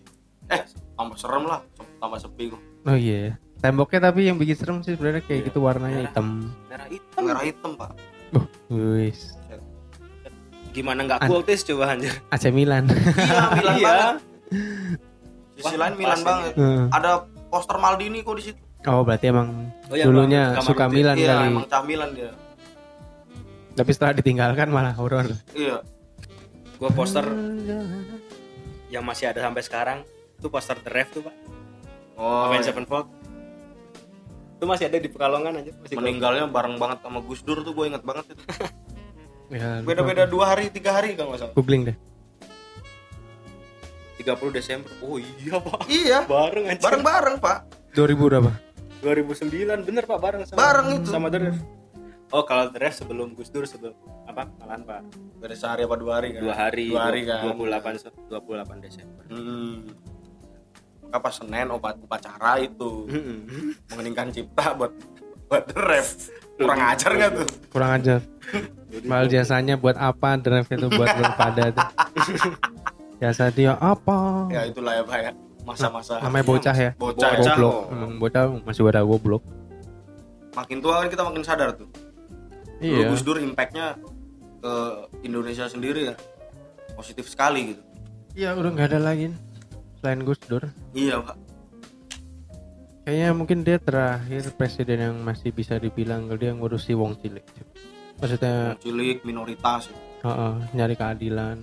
[0.53, 0.61] Eh
[0.93, 1.61] tambah serem lah.
[1.97, 5.47] Tambah sepi kok oh iya temboknya tapi yang bikin serem sih sebenarnya kayak Iya.
[5.47, 6.05] gitu warnanya Merah.
[6.05, 6.27] hitam.
[6.67, 7.21] Merah hitam.
[7.23, 7.89] Merah hitam pak.
[8.67, 9.19] Wis.
[10.69, 12.11] Gimana nggak An- kultis coba anjir.
[12.27, 12.91] AC Milan.
[12.91, 13.87] Iya Milan Iya.
[13.87, 14.17] banget.
[15.55, 16.53] Sisi lain Milan banget.
[16.53, 16.91] Hmm.
[16.91, 17.11] ada
[17.47, 18.59] poster Maldini kok di situ.
[18.83, 20.65] Oh berarti emang Oh, iya, dulunya Bang.
[20.65, 20.85] Suka.
[20.87, 21.47] Milan iya kali.
[21.47, 22.35] emang cah Milan dia.
[23.73, 25.23] Tapi setelah ditinggalkan malah horor.
[25.55, 25.79] Iya.
[26.75, 27.23] Gua poster
[28.89, 29.99] yang masih ada sampai sekarang.
[30.35, 31.35] Itu poster The Ref tuh pak.
[32.13, 32.75] Oh Avenged iya.
[34.63, 37.75] Itu masih ada di Pekalongan aja masih gua- meninggalnya bareng banget sama Gus Dur tuh
[37.75, 38.43] gue inget banget itu.
[39.51, 41.53] Ya, beda-beda dua hari tiga hari kalau nggak salah.
[41.53, 41.97] Googling deh.
[44.17, 44.87] 30 Desember.
[44.99, 45.79] Oh iya pak.
[45.85, 46.19] Iya.
[46.25, 46.79] Bareng aja.
[46.79, 47.57] Bareng-bareng pak.
[47.91, 48.51] 2000 berapa?
[49.03, 51.09] 2009 bener pak bareng sama Bareng itu.
[51.11, 51.57] sama The Ref.
[52.31, 53.93] Oh kalau The Ref sebelum Gus Dur sebelum
[54.25, 54.47] apa?
[54.57, 55.01] Malahan pak.
[55.37, 56.41] Beda sehari apa dua hari kan?
[56.41, 56.87] Dua hari.
[56.87, 57.41] Dua hari kan?
[57.51, 59.23] 28 se- 28 Desember.
[59.27, 59.91] Hmm.
[61.21, 63.05] Pas Senin obat upacara itu.
[63.91, 64.91] Mengeningkan cipta buat
[65.49, 66.29] buat the ref.
[66.57, 67.47] Kurang ajar nggak tuh?
[67.69, 68.19] Kurang ajar.
[69.05, 71.87] Mal jasanya buat apa drive itu buat lu pada tuh
[73.17, 74.45] jasa dia apa?
[74.53, 75.31] Ya itulah ya pak ya.
[75.63, 76.91] Masa-masa namanya bocah ya.
[76.99, 77.55] Bocah, Bocah.
[77.55, 77.75] goblok.
[77.87, 78.09] Oh.
[78.19, 79.43] bocah masih pada goblok.
[80.53, 81.89] Makin tua kan kita makin sadar tuh.
[82.83, 83.07] Iya.
[83.09, 83.95] Gus Dur impactnya
[84.59, 84.73] ke
[85.23, 86.15] Indonesia sendiri ya.
[86.93, 87.81] Positif sekali gitu.
[88.35, 89.31] Iya udah nggak ada lagi
[90.03, 90.67] selain Gus Dur.
[90.91, 91.39] Iya pak.
[93.07, 97.43] Kayaknya mungkin dia terakhir presiden yang masih bisa dibilang dia ngurusi wong cilik
[98.23, 99.91] maksudnya cilik minoritas.
[100.23, 101.57] Heeh, nyari keadilan.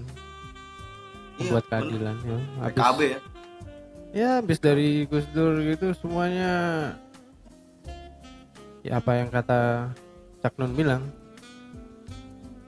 [1.40, 2.38] Iya, buat keadilan ya.
[2.60, 3.20] Habis, PKB ya.
[4.10, 6.52] Ya habis dari Gus Dur gitu semuanya
[8.84, 9.92] ya apa yang kata
[10.44, 11.08] Cak Nun bilang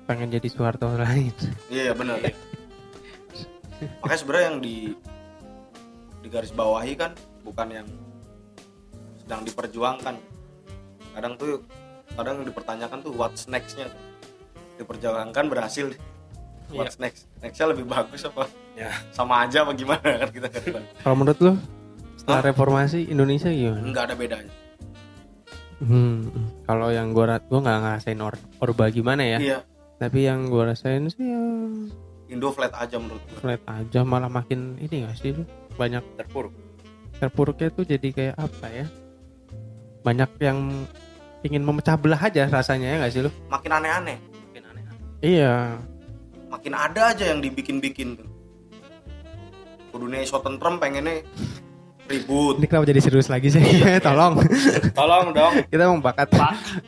[0.08, 1.35] pengen jadi Soeharto lain.
[1.68, 2.16] Iya benar
[4.00, 4.76] makanya sebenarnya yang di
[6.33, 7.12] garis bawahi kan
[7.45, 7.88] bukan yang
[9.21, 10.16] sedang diperjuangkan.
[11.12, 11.61] Kadang tuh
[12.16, 14.03] kadang yang dipertanyakan tuh what's nextnya tuh.
[14.81, 15.92] diperjuangkan berhasil
[16.73, 18.49] what's next nextnya lebih bagus apa?
[18.73, 18.88] Ya.
[19.12, 20.01] Sama aja apa gimana?
[20.25, 21.53] Kan kita kan kalau menurut lo
[22.16, 22.49] setelah Hah?
[22.49, 23.85] reformasi Indonesia gimana?
[23.85, 24.55] nggak ada bedanya.
[25.83, 26.31] Hmm,
[26.64, 29.38] kalau yang gua rat gua nggak ngerasain or orba gimana ya?
[29.38, 29.59] Iya.
[30.01, 31.42] Tapi yang gua rasain sih ya
[32.33, 36.54] Indo flat aja menurut gue flat aja malah makin ini gak sih lu banyak terpuruk.
[37.18, 38.87] Terpuruknya tuh jadi kayak apa ya?
[40.02, 40.58] Banyak yang
[41.42, 43.30] ingin memecah belah aja rasanya ya gak sih lu?
[43.50, 44.18] Makin aneh-aneh.
[44.18, 44.82] Mungkin aneh
[45.22, 45.78] iya.
[46.50, 48.28] Makin ada aja yang dibikin-bikin tuh.
[49.94, 51.22] Kudunya iso tentrem pengennya
[52.08, 52.58] ribut.
[52.58, 53.62] Ini kenapa jadi serius lagi sih?
[54.06, 54.42] Tolong.
[54.92, 55.52] Tolong dong.
[55.70, 56.28] Kita emang bakat.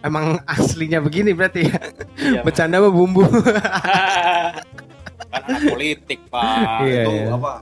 [0.02, 1.78] Emang aslinya begini berarti ya?
[2.18, 2.44] Iya, Pak.
[2.46, 3.22] bercanda apa bumbu?
[5.34, 6.86] Kan anak politik pak.
[6.86, 7.34] Iya, itu iya.
[7.34, 7.52] apa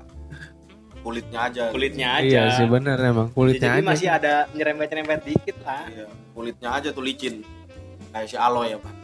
[1.03, 2.23] kulitnya aja kulitnya aja.
[2.25, 3.89] iya sih bener emang kulitnya jadi aja.
[3.91, 5.83] masih ada nyerempet nyerempet dikit lah.
[5.87, 7.43] Iya, kulitnya aja tuh licin.
[8.11, 8.95] Kayak si Aloy ya pak.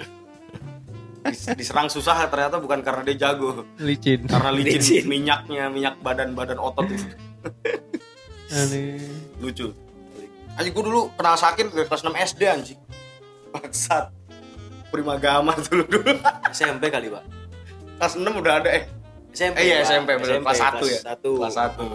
[1.28, 3.66] Dis- diserang susah ternyata bukan karena dia jago.
[3.76, 4.24] Licin.
[4.24, 5.04] Karena licin, Licin.
[5.04, 6.86] minyaknya minyak badan badan otot.
[6.88, 7.04] Itu
[9.42, 9.66] lucu.
[10.54, 12.80] Anjing gue dulu kenal Sakin dari kelas 6 SD anjing.
[13.50, 14.10] Bangsat.
[14.88, 15.84] Primagama dulu.
[15.86, 16.10] Dulu
[16.50, 17.22] SMP kali pak.
[17.98, 18.84] Kelas 6 udah ada eh
[19.38, 19.86] SMP Eh, iya, Pak.
[19.86, 20.42] SMP, bener.
[20.42, 20.98] Kelas satu ya?
[21.00, 21.30] satu.
[21.38, 21.86] Kelas 1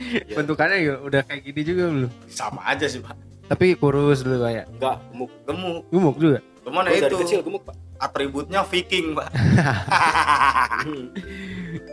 [0.00, 0.34] Iya.
[0.36, 2.10] bentukannya juga udah kayak gini juga belum?
[2.26, 3.14] Sama aja sih pak.
[3.46, 5.30] Tapi kurus dulu kayak enggak gemuk.
[5.46, 5.82] Gemuk.
[5.88, 6.38] Gemuk juga?
[6.66, 7.76] Cuman Gua ya dari itu kecil gemuk pak.
[8.00, 9.28] Atributnya viking pak.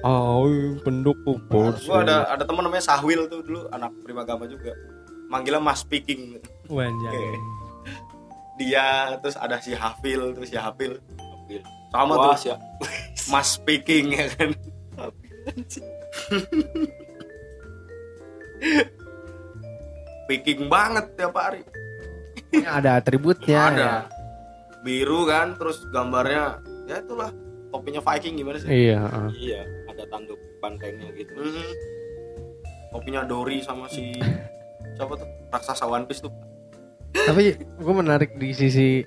[0.00, 0.48] Oh
[0.80, 4.72] pendukung kurus Gue ada ada teman namanya Sahwil tuh dulu Anak Primagama juga.
[5.28, 6.40] Manggilnya Mas Viking.
[6.66, 7.36] Wanjay.
[8.60, 11.62] Dia terus ada si Hafil Terus si Hafil Hafil.
[11.88, 12.60] Sama Wah, tuh siap.
[13.32, 14.50] Mas Viking ya kan
[20.26, 21.62] Viking banget tiap hari
[22.60, 23.94] ada atributnya ada ya.
[24.80, 27.30] biru kan terus gambarnya ya itulah
[27.68, 29.28] topinya Viking gimana sih iya heeh.
[29.36, 31.66] iya ada tanduk bantengnya gitu Mhm.
[32.90, 34.14] topinya Dory sama si
[34.96, 36.32] siapa tuh raksasa One Piece tuh
[37.14, 39.02] tapi gue menarik di sisi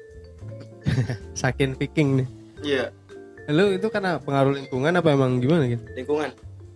[1.42, 2.28] sakin Viking nih.
[2.64, 2.86] Iya.
[3.52, 6.32] Lu itu karena pengaruh lingkungan apa emang gimana gitu lingkungan.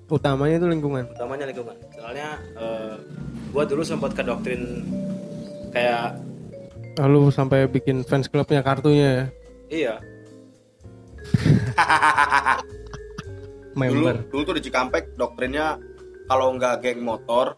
[0.07, 1.03] Utamanya itu lingkungan.
[1.11, 1.75] Utamanya lingkungan.
[1.95, 2.95] Soalnya eh,
[3.51, 4.83] gua dulu sempat ke doktrin
[5.71, 6.19] kayak
[6.97, 9.25] lalu sampai bikin fans clubnya kartunya ya?
[9.67, 9.95] Iya.
[13.77, 15.77] Dulu member dulu tuh di Cikampek doktrinnya
[16.25, 17.53] kalau nggak geng motor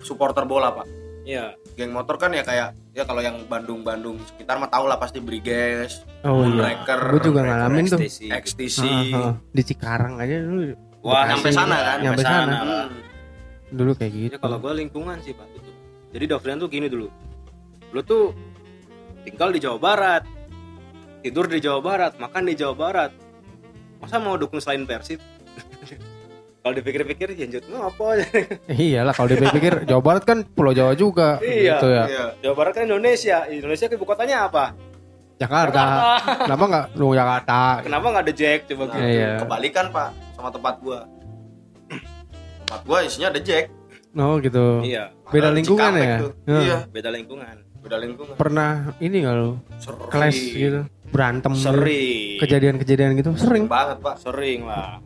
[0.00, 4.56] supporter bola pak iya geng motor kan ya kayak ya kalau yang Bandung Bandung sekitar
[4.56, 8.00] mah tau lah pasti Briges oh iya Moonraker, gue juga ngalamin tuh.
[8.00, 9.32] XTC Ah, ah.
[9.48, 12.92] di Cikarang aja dulu Wah, nyampe sana kan nyampe sana Hmm.
[13.70, 15.70] dulu kayak gitu Ya, kalau gue lingkungan sih pak itu.
[16.10, 17.06] Jadi doktrin tuh gini dulu.
[17.90, 18.34] Lu tuh
[19.22, 20.22] tinggal di Jawa Barat,
[21.20, 23.10] tidur di Jawa Barat, makan di Jawa Barat.
[23.96, 25.22] Masa mau dukung selain Persib?
[26.60, 28.04] Kalau dipikir-pikir ya njut apa
[28.70, 31.74] iyalah kalau dipikir Jawa Barat kan Pulau Jawa juga Iya.
[31.74, 32.24] gitu ya Iya.
[32.40, 33.48] Jawa Barat kan Indonesia.
[33.48, 34.76] Indonesia ibu kotanya apa?
[35.36, 35.82] Jakarta
[36.38, 39.08] kenapa nggak lu Jakarta Kenapa nggak ada Jack coba Nah, gitu?
[39.08, 39.30] Iya.
[39.40, 41.00] kebalikan pak sama tempat gua
[42.60, 43.72] tempat gua isinya ada Jack
[44.12, 46.32] oh gitu Iya, beda Padahal lingkungan Cikampek ya tuh.
[46.44, 47.56] Iya beda lingkungan.
[47.80, 48.70] beda lingkungan pernah
[49.00, 49.50] ini nggak lu
[50.08, 51.64] clash gitu berantem gitu.
[51.66, 52.36] Sering.
[52.38, 55.00] kejadian-kejadian gitu sering banget pak Sering lah.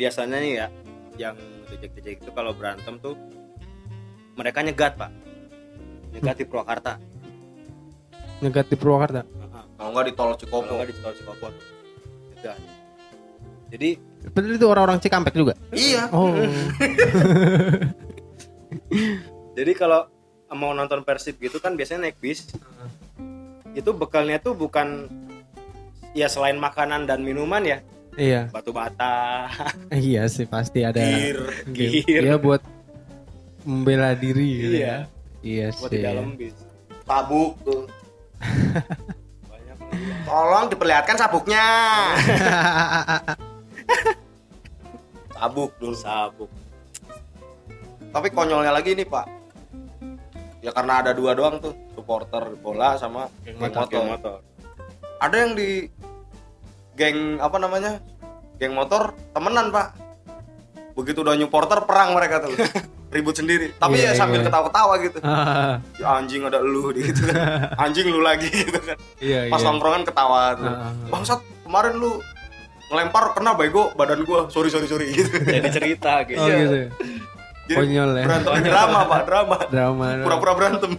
[0.00, 0.66] Biasanya nih ya,
[1.20, 1.36] yang
[1.68, 3.20] dejek-dejek itu kalau berantem tuh
[4.32, 5.12] mereka nyegat pak.
[6.10, 6.96] Nyegat di Purwakarta.
[8.40, 9.64] nyegat di Purwakarta Heeh.
[9.76, 11.64] kalau nggak di tol Kalau Cikopo nggak di Tol Cikopo tuh.
[12.32, 12.58] Nyegat.
[13.68, 13.90] Jadi
[14.32, 16.32] Padahal itu orang-orang Cikampek juga iya oh
[19.56, 20.08] jadi kalau
[20.50, 22.48] mau nonton Persib gitu kan biasanya naik bis.
[23.70, 25.06] Itu bekalnya tuh bukan
[26.10, 27.78] ya selain makanan dan minuman ya,
[28.14, 29.46] iya batu bata,
[29.94, 30.98] iya sih pasti ada.
[30.98, 31.44] Gitu.
[31.70, 32.22] Gear.
[32.24, 32.62] Iya buat
[33.62, 34.86] membela diri gitu Iya.
[34.86, 34.96] ya.
[35.40, 35.94] Iya buat sih.
[35.94, 36.54] di dalam bis.
[37.02, 37.90] sabuk tuh
[39.50, 39.76] Banyak.
[40.22, 41.64] tolong diperlihatkan sabuknya
[45.32, 46.50] sabuk dulu Sabuk.
[48.10, 49.26] tapi konyolnya lagi nih pak
[50.60, 54.38] ya karena ada dua doang tuh supporter bola sama geng motor, Geng motor.
[55.18, 55.88] ada yang di
[57.00, 57.96] geng apa namanya
[58.60, 59.96] geng motor temenan pak
[60.92, 62.52] begitu udah supporter perang mereka tuh
[63.14, 64.46] ribut sendiri tapi Iya, ya sambil iya.
[64.46, 67.40] ketawa-ketawa gitu Ah, Ya, anjing ada lu gitu kan
[67.88, 69.66] anjing lu lagi gitu kan iya pas iya.
[69.66, 71.08] nongkrongan ketawa tuh Ah, ah, ah.
[71.08, 72.20] bangsat kemarin lu
[72.90, 76.36] ngelempar kena bego badan gua sorry sorry sorry gitu Jadi cerita gitu.
[76.36, 76.58] Oh Iya.
[76.60, 76.76] gitu.
[77.70, 78.24] Jadi Konyol ya.
[78.26, 80.06] berantem drama pak drama Drama.
[80.20, 80.90] pura-pura berantem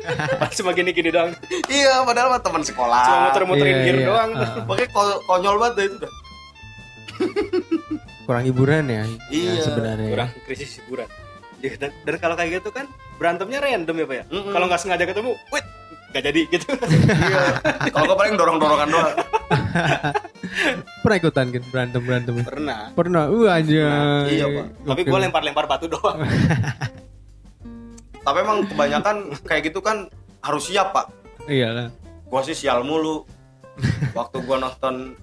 [0.56, 1.36] Cuma gini-gini doang.
[1.68, 4.06] iya padahal mah teman sekolah Cuma muter-muterin Iya, gear iya.
[4.08, 4.30] doang.
[4.32, 4.48] Ah.
[4.66, 6.12] Pokoknya ko- konyol banget deh itu dah.
[8.24, 9.04] Kurang hiburan ya.
[9.28, 9.52] Iya.
[9.52, 10.08] ya, sebenarnya.
[10.10, 11.08] Kurang krisis hiburan.
[11.60, 14.24] Ya, dan, dan kalau kayak gitu kan berantemnya random ya pak ya.
[14.26, 14.52] Mm-mm.
[14.52, 15.64] Kalau nggak sengaja ketemu, wait,
[16.14, 16.68] nggak jadi gitu.
[17.10, 17.42] iya.
[17.90, 19.14] Kalau gua paling dorong-dorongan doang.
[21.02, 22.34] Pernah ikutan kan berantem berantem.
[22.46, 22.94] Pernah.
[22.94, 23.24] Pernah.
[23.34, 23.86] Uh aja.
[24.30, 24.66] Iya, Pak.
[24.86, 26.22] Tapi gue lempar-lempar batu doang.
[28.24, 30.06] Tapi emang kebanyakan kayak gitu kan
[30.38, 31.10] harus siap, Pak.
[31.50, 31.88] Iya lah.
[32.30, 33.26] Gua sih sial mulu.
[34.14, 35.18] Waktu gua nonton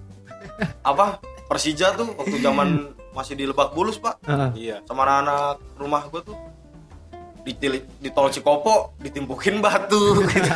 [0.84, 1.24] apa?
[1.48, 4.20] Persija tuh waktu zaman masih di Lebak Bulus, Pak.
[4.28, 4.84] Ah, iya.
[4.84, 6.36] Sama anak-anak rumah gua tuh
[7.42, 10.50] di, tili- di tol Cikopo ditimpukin batu gitu.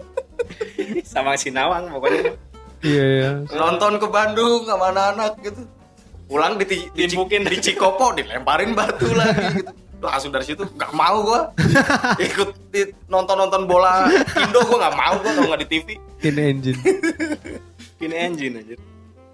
[1.04, 2.34] Sama si Nawang pokoknya.
[2.80, 3.30] Iya iya.
[3.52, 5.68] nonton ke Bandung sama anak-anak gitu
[6.24, 9.68] pulang di, di, di, di Cikopo dilemparin batu lagi gitu
[10.00, 11.52] langsung dari situ nggak mau gua
[12.24, 15.86] ikut di nonton nonton bola Indo gua nggak mau gua kalau nggak di TV
[16.24, 16.80] Kin engine.
[18.00, 18.76] Pin engine aja.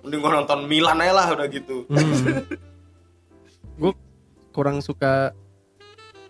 [0.03, 2.43] mending gua nonton Milan aja lah udah gitu Hmm.
[3.79, 3.93] Gue
[4.51, 5.31] kurang suka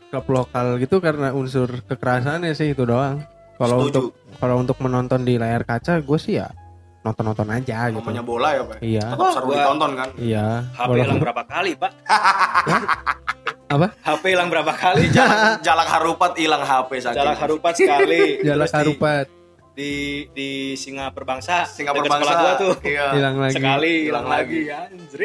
[0.06, 3.22] klub lokal gitu karena unsur kekerasannya sih itu doang.
[3.56, 6.52] Kalau untuk kalau untuk menonton di layar kaca gue sih ya
[7.00, 8.02] nonton-nonton aja gitu.
[8.02, 9.04] namanya bola ya pak Iya.
[9.06, 10.46] tetap seru Gua- ditonton kan Iya.
[10.74, 11.92] HP hilang berapa kali pak?
[13.74, 13.86] apa?
[13.96, 15.02] HP hilang berapa kali?
[15.16, 18.22] Jalan, jalak harupat hilang HP saja Jalan harupat sekali.
[18.46, 19.26] Jalak Terus di- harupat
[19.72, 19.92] di
[20.32, 21.62] di Singa Perbangsa.
[21.64, 22.74] Singapura dekat sekolah bangsa gua tuh.
[22.82, 23.54] iya hilang lagi.
[23.54, 25.20] Sekali Hilang hilang lagi anjir.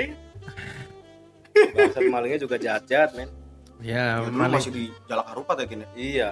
[1.52, 3.30] Bangsat malingnya juga jahat-jahat men.
[3.82, 6.30] Ya, Ya, maling, masih di jalak harupat ya gini Iya.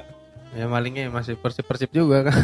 [0.50, 2.38] ya malingnya masih persip-persip juga kan.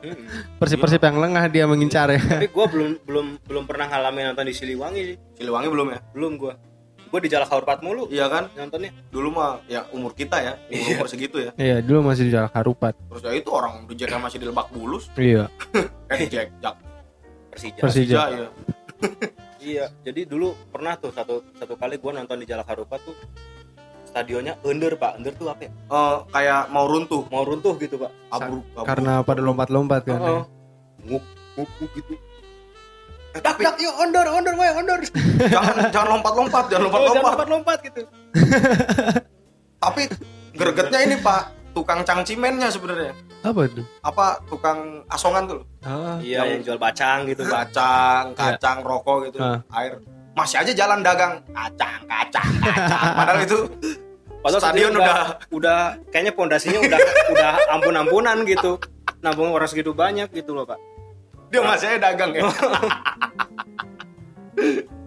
[0.00, 0.58] Mm-mm.
[0.58, 2.18] Persip-persip yang lengah dia mengincar ya.
[2.18, 5.16] Tapi gue belum belum belum pernah ngalamin nonton di Siliwangi sih.
[5.36, 6.54] Siliwangi belum ya Belum gue.
[7.04, 10.96] gue di Jalan Harupat mulu iya kan nontonnya dulu mah ya umur kita ya umur
[10.96, 12.96] umur segitu ya Iya, dulu masih di Jalan Harupat.
[12.96, 15.44] terus ya itu orang di Jack masih di Lebak Bulus Iya.
[16.08, 16.74] eh di Jack Jak
[17.50, 18.20] Persija Persija.
[18.32, 18.48] ya
[19.60, 23.12] iya jadi dulu pernah tuh satu satu kali gue nonton di Jalan Harupat tuh
[24.12, 28.12] stadionnya under pak under tuh apa ya Eh, kayak mau runtuh mau runtuh gitu pak
[28.28, 28.84] abruk abruk.
[28.84, 30.18] Karena pada lompat-lompat kan.
[30.18, 30.42] Heeh.
[31.02, 32.12] nguk nguk nguk gitu
[33.34, 35.00] dak dak yuk ondor ondor weh ondor
[35.56, 38.00] jangan jangan lompat-lompat jangan Oh, jangan lompat-lompat lompat lompat gitu
[39.82, 40.02] tapi
[40.52, 43.82] gregetnya ini pak tukang cangcimennya sebenarnya Apa tuh?
[44.02, 45.60] apa tukang asongan tuh.
[45.80, 49.58] Ah, iya yang jual bacang gitu pak kacang kacang rokok gitu Ah.
[49.72, 49.98] air
[50.32, 53.58] masih aja jalan dagang kacang kacang kacang padahal itu
[54.42, 55.18] Padahal Stadion stadion udah
[55.54, 55.78] udah
[56.10, 56.98] kayaknya pondasinya udah
[57.30, 58.74] udah ampun-ampunan gitu.
[59.22, 60.82] Nabung orang segitu banyak gitu loh, Pak.
[61.46, 62.42] dia masih aja dagang ya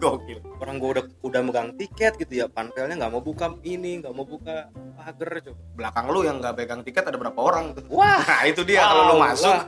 [0.00, 4.14] gokil Orang gua udah udah megang tiket gitu ya, panpelnya nggak mau buka ini, nggak
[4.16, 5.60] mau buka pagar coba.
[5.76, 9.02] belakang lu yang nggak pegang tiket ada berapa orang tuh Wah, nah itu dia kalau
[9.04, 9.62] lu Wow, masuk wah.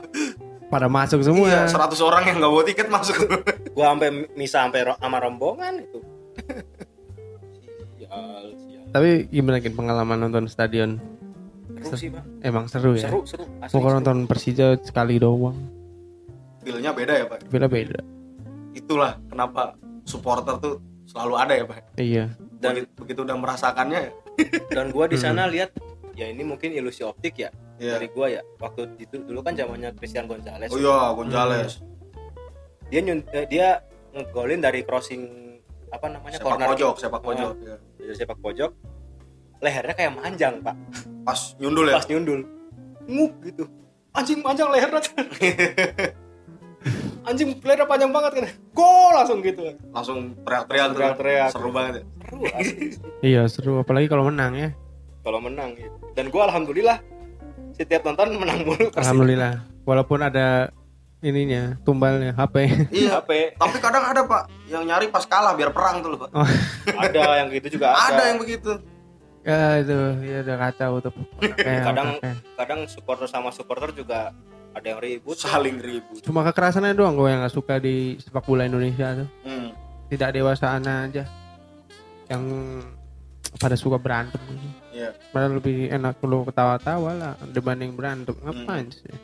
[0.69, 1.45] Pada masuk semua.
[1.45, 3.17] iya 100 orang yang nggak bawa tiket masuk
[3.75, 5.99] gua sampai misa sampai ro- sama rombongan itu.
[7.97, 8.83] Sial, sial.
[8.89, 10.97] Tapi gimana kan pengalaman nonton stadion?
[11.79, 12.23] Seru sih, Pak.
[12.41, 13.07] Emang seru ya.
[13.07, 13.45] Seru, seru.
[13.59, 15.57] Asli, nonton Persija sekali doang.
[16.59, 18.03] feelnya beda ya pak Beda beda.
[18.71, 22.25] itulah kenapa supporter tuh selalu ada ya pak Iya.
[22.53, 24.11] Dan begitu, begitu udah merasakannya ya
[24.69, 25.71] dan gua di sana lihat
[26.13, 27.49] ya ini mungkin ilusi optik ya
[27.79, 27.95] Iya.
[27.95, 28.41] dari gua ya.
[28.59, 30.69] Waktu itu dulu kan zamannya Christian Gonzalez.
[30.69, 31.79] oh iya Gonzales
[32.89, 35.49] Dia nyun, eh, dia ngegolin dari crossing
[35.89, 37.75] apa namanya sepak corner pojok sepak pojok ya.
[37.97, 38.71] dari sepak pojok
[39.59, 40.75] lehernya kayak manjang pak
[41.25, 42.41] pas nyundul ya pas nyundul
[43.09, 43.63] nguk gitu
[44.13, 45.01] anjing panjang lehernya
[47.29, 49.61] anjing lehernya panjang banget kan gol langsung gitu
[49.91, 50.87] langsung teriak-teriak.
[50.95, 51.49] Teriak-teriak.
[51.51, 52.39] seru banget ya seru.
[53.19, 54.69] Iya seru apalagi kalau menang ya.
[55.19, 55.91] kalau menang gitu.
[56.15, 57.03] dan gua alhamdulillah
[57.79, 58.91] setiap nonton menang mulu.
[58.91, 59.63] Alhamdulillah.
[59.81, 60.67] Walaupun ada
[61.19, 62.55] ininya tumbalnya HP.
[62.91, 66.31] iya HP tapi kadang ada pak yang nyari pas kalah biar perang tuh loh pak
[67.03, 68.71] ada yang gitu juga ada, ada yang begitu
[69.41, 71.11] ya itu ya udah kacau tuh.
[71.57, 72.37] Kayak- Kadang- kayak.
[72.55, 74.31] kadang supporter sama supporter juga
[74.69, 78.63] ada yang ribut saling ribut Cuma kekerasannya doang gue yang gak suka di sepak bola
[78.63, 79.27] Indonesia tuh.
[79.43, 79.69] hmm.
[80.07, 81.27] Tidak dewasaan aja.
[82.25, 82.43] Yang
[83.57, 84.39] pada suka berantem.
[84.99, 85.11] Iya.
[85.31, 88.35] Padahal lebih enak lu ketawa-tawa lah dibanding berantem.
[88.37, 89.15] Ngapain sih?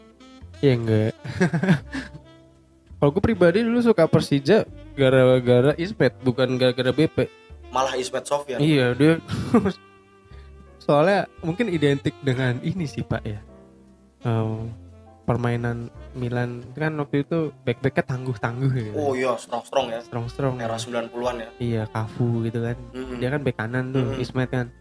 [0.59, 1.11] Ya enggak.
[2.95, 7.27] Kalau gue pribadi dulu suka Persija gara-gara Ismet bukan gara-gara BP.
[7.67, 9.13] malah Ismet Sofyan Iya dia
[10.79, 13.39] soalnya mungkin identik dengan ini sih pak ya
[14.21, 14.57] Eh,
[15.21, 18.95] permainan Milan kan waktu itu back-backnya tangguh-tangguh gitu.
[18.95, 23.17] oh iya strong strong ya strong strong era 90-an ya iya Cafu gitu kan Mm-mm.
[23.19, 24.23] dia kan back kanan tuh Mm-mm.
[24.23, 24.71] Ismet kan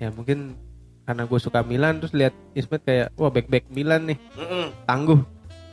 [0.00, 0.56] ya mungkin
[1.04, 4.18] karena gue suka Milan terus lihat Ismet kayak wah back-back Milan nih.
[4.38, 4.72] Mm-mm.
[4.88, 5.20] tangguh.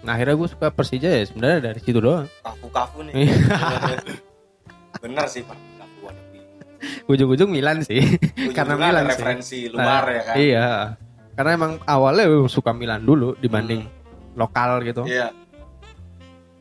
[0.04, 2.28] Nah akhirnya gue suka Persija ya sebenarnya dari situ doang.
[2.44, 3.14] Kafu-kafu nih.
[3.26, 3.36] Iya.
[5.04, 5.58] bener sih pak.
[7.08, 8.02] Di ujung-ujung Milan sih.
[8.52, 9.12] Karena ujung-ujungnya Milan sih.
[9.16, 10.36] referensi luar ya kan?
[10.36, 10.68] iya.
[11.38, 13.86] Karena emang awalnya gue suka Milan dulu dibanding
[14.34, 15.06] lokal gitu.
[15.06, 15.32] Iya.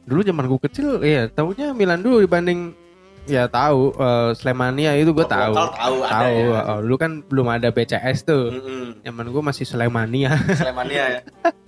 [0.06, 2.85] Dulu zaman gue kecil ya taunya Milan dulu dibanding
[3.26, 5.52] ya tahu eh, Slemania itu gue Klub tahu.
[5.54, 6.60] tahu tahu ya.
[6.64, 8.50] oh, dulu kan belum ada BCS tuh.
[8.50, 9.02] Mm-mm.
[9.02, 10.34] zaman gue masih Slemania.
[10.52, 11.20] Slemania ya.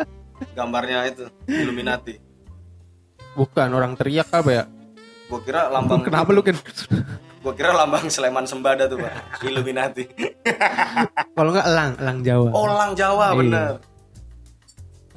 [0.57, 2.15] Gambarnya itu Illuminati.
[3.35, 4.65] Bukan orang teriak apa ya?
[5.27, 6.57] Gua kira lambang kenapa lu kan
[7.39, 9.13] gua kira lambang Sleman Sembada tuh pak.
[9.51, 10.07] Illuminati.
[11.35, 12.51] Kalau nggak elang elang Jawa.
[12.51, 13.39] Oh lang Jawa Iya.
[13.39, 13.73] bener.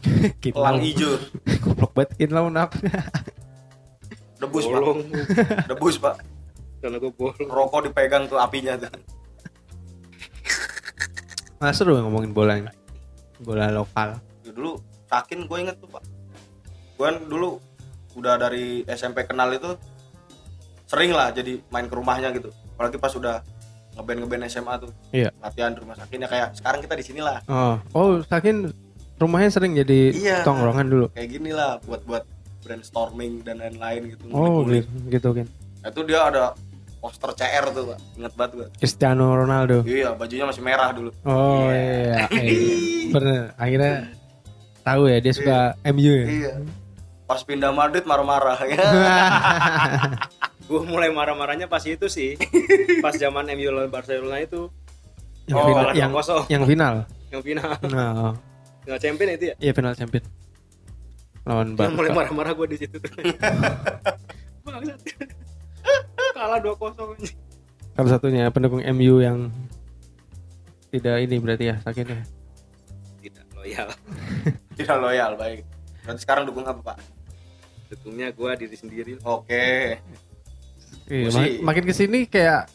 [0.57, 1.13] Elang hijau
[1.61, 2.73] goblok banget kitlau nap
[4.41, 4.81] debus pak.
[5.69, 6.15] Debus pak
[6.81, 8.89] karena gue bolong rokok dipegang tuh apinya tuh.
[11.61, 12.73] Nggak seru ya ngomongin bolanya
[13.41, 14.17] bola lokal.
[14.45, 16.03] Ya, dulu sakin gue inget tuh pak.
[16.97, 17.61] Gue kan dulu
[18.17, 19.77] udah dari SMP kenal itu
[20.89, 22.49] sering lah jadi main ke rumahnya gitu.
[22.75, 23.45] Apalagi pas udah
[23.97, 24.91] ngeband ngeband SMA tuh.
[25.13, 25.29] Iya.
[25.37, 27.37] latihan di rumah sakin ya kayak sekarang kita di sini lah.
[27.45, 27.77] Oh.
[27.93, 28.73] Oh sakin
[29.21, 30.37] rumahnya sering jadi Iya.
[30.41, 31.05] tongkrongan dulu?
[31.13, 32.25] Kayak gini lah buat buat
[32.61, 35.47] brainstorming dan lain-lain gitu oh gitu, gitu kan
[35.81, 36.53] Nah, itu dia ada
[37.01, 41.65] poster CR tuh pak inget banget gue Cristiano Ronaldo iya bajunya masih merah dulu Oh
[41.67, 43.09] iya, iya.
[43.13, 43.51] bener.
[43.55, 43.93] Akhirnya
[44.81, 46.25] tahu ya dia suka MU ya.
[46.27, 46.53] iya
[47.25, 48.77] pas pindah Madrid marah-marah ya
[50.61, 52.37] gue mulai marah-marahnya pas itu sih
[52.99, 54.69] pas zaman MU lawan Barcelona itu
[55.45, 56.47] yang, Oh, final, yang, 2-0.
[56.47, 56.93] yang final.
[57.27, 58.31] yang final Nah,
[58.81, 60.21] final champion itu ya iya final champion.
[61.41, 62.29] Lawan yang mulai Barca.
[62.29, 63.09] marah-marah gue di situ tuh.
[66.31, 66.75] Kalah 2-0
[67.11, 67.37] anjing.
[67.91, 69.51] Salah satunya pendukung MU yang
[70.89, 72.23] tidak ini berarti ya sakitnya.
[73.19, 73.87] tidak loyal
[74.77, 75.61] Tidak loyal, baik.
[76.01, 76.97] Berarti sekarang dukung apa, Pak?
[77.91, 79.99] dukungnya gua diri sendiri Oke.
[81.05, 82.71] Iya, Gua mak- makin ke sini kayak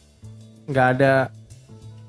[0.67, 1.33] nggak ada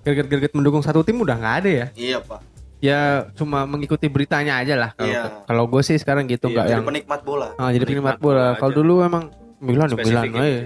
[0.02, 1.86] gerget-gerget mendukung satu tim udah nggak ada ya.
[1.94, 2.40] Iya, Pak.
[2.78, 3.00] Ya
[3.32, 4.90] cuma mengikuti beritanya aja lah.
[4.92, 5.24] Kalau Iya.
[5.42, 7.48] kalau gue sih sekarang gitu Iya, nggak Jadi yang penikmat bola.
[7.56, 8.44] ah, jadi penikmat penikmat bola.
[8.46, 9.24] bola Kalau dulu emang
[9.58, 10.60] Milan ya Milan Spesifik aja.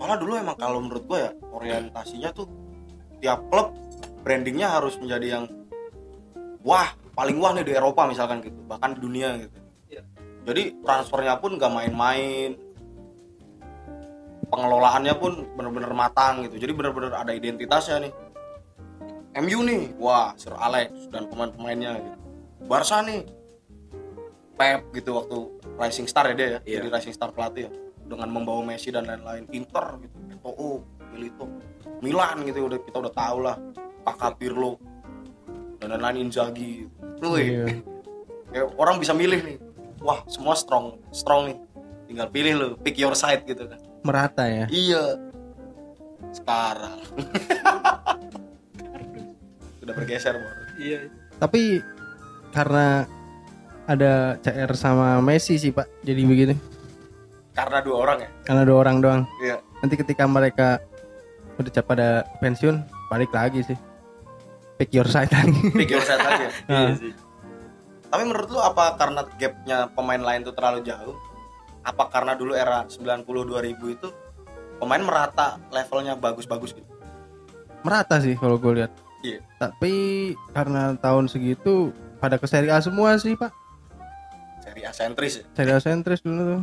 [0.00, 2.48] Soalnya dulu emang kalau menurut gue ya orientasinya tuh
[3.20, 3.76] tiap klub
[4.24, 5.44] brandingnya harus menjadi yang
[6.64, 9.60] wah paling wah nih di Eropa misalkan gitu bahkan di dunia gitu.
[9.92, 10.02] Iya.
[10.48, 12.56] Jadi transfernya pun gak main-main,
[14.48, 16.56] pengelolaannya pun bener-bener matang gitu.
[16.56, 18.12] Jadi bener-bener ada identitasnya nih.
[19.44, 22.18] MU nih, wah Sir Alex dan pemain-pemainnya gitu.
[22.64, 23.28] Barca nih,
[24.56, 25.36] Pep gitu waktu
[25.76, 26.78] Rising Star ya dia ya, Iya.
[26.80, 30.70] jadi Rising Star pelatih ya dengan membawa Messi dan lain-lain Inter gitu Eto'o
[31.14, 31.46] Milito
[32.02, 33.56] Milan gitu udah kita udah tahu lah
[34.02, 34.76] Kakak Pirlo
[35.78, 36.84] dan lain-lain Inzaghi
[37.20, 37.64] Iya.
[38.50, 39.56] kayak orang bisa milih nih
[40.00, 41.56] wah semua strong strong nih
[42.08, 44.64] tinggal pilih lo pick your side gitu kan Merata ya.
[44.66, 45.16] iya
[46.32, 46.98] sekarang
[49.80, 50.56] udah bergeser Bor.
[50.76, 50.98] iya
[51.36, 51.80] Tapi
[52.50, 53.04] karena
[53.84, 56.04] ada CR sama Messi sih Pak.
[56.04, 56.54] Jadi begini.
[57.50, 59.22] Karena dua orang ya Karena dua orang doang.
[59.40, 60.78] iya Nanti ketika mereka
[61.56, 63.78] udah cap- pada pensiun balik lagi sih.
[64.76, 65.52] Pick your side lagi.
[65.78, 66.96] pick your side lagi ya Nah,
[68.10, 71.14] Tapi menurut lu apa karena gapnya pemain lain tuh terlalu jauh?
[71.80, 74.08] Apa karena dulu era 90 2000 itu
[74.76, 76.88] pemain merata levelnya bagus-bagus gitu?
[77.80, 78.92] merata sih kalau gue lihat.
[79.20, 79.40] Iya.
[79.56, 79.92] Tapi
[80.52, 83.48] karena tahun segitu pada ke Serie A semua sih Pak.
[84.60, 85.44] Seri A sentris ya.
[85.52, 86.62] Serie A sentris dulu tuh.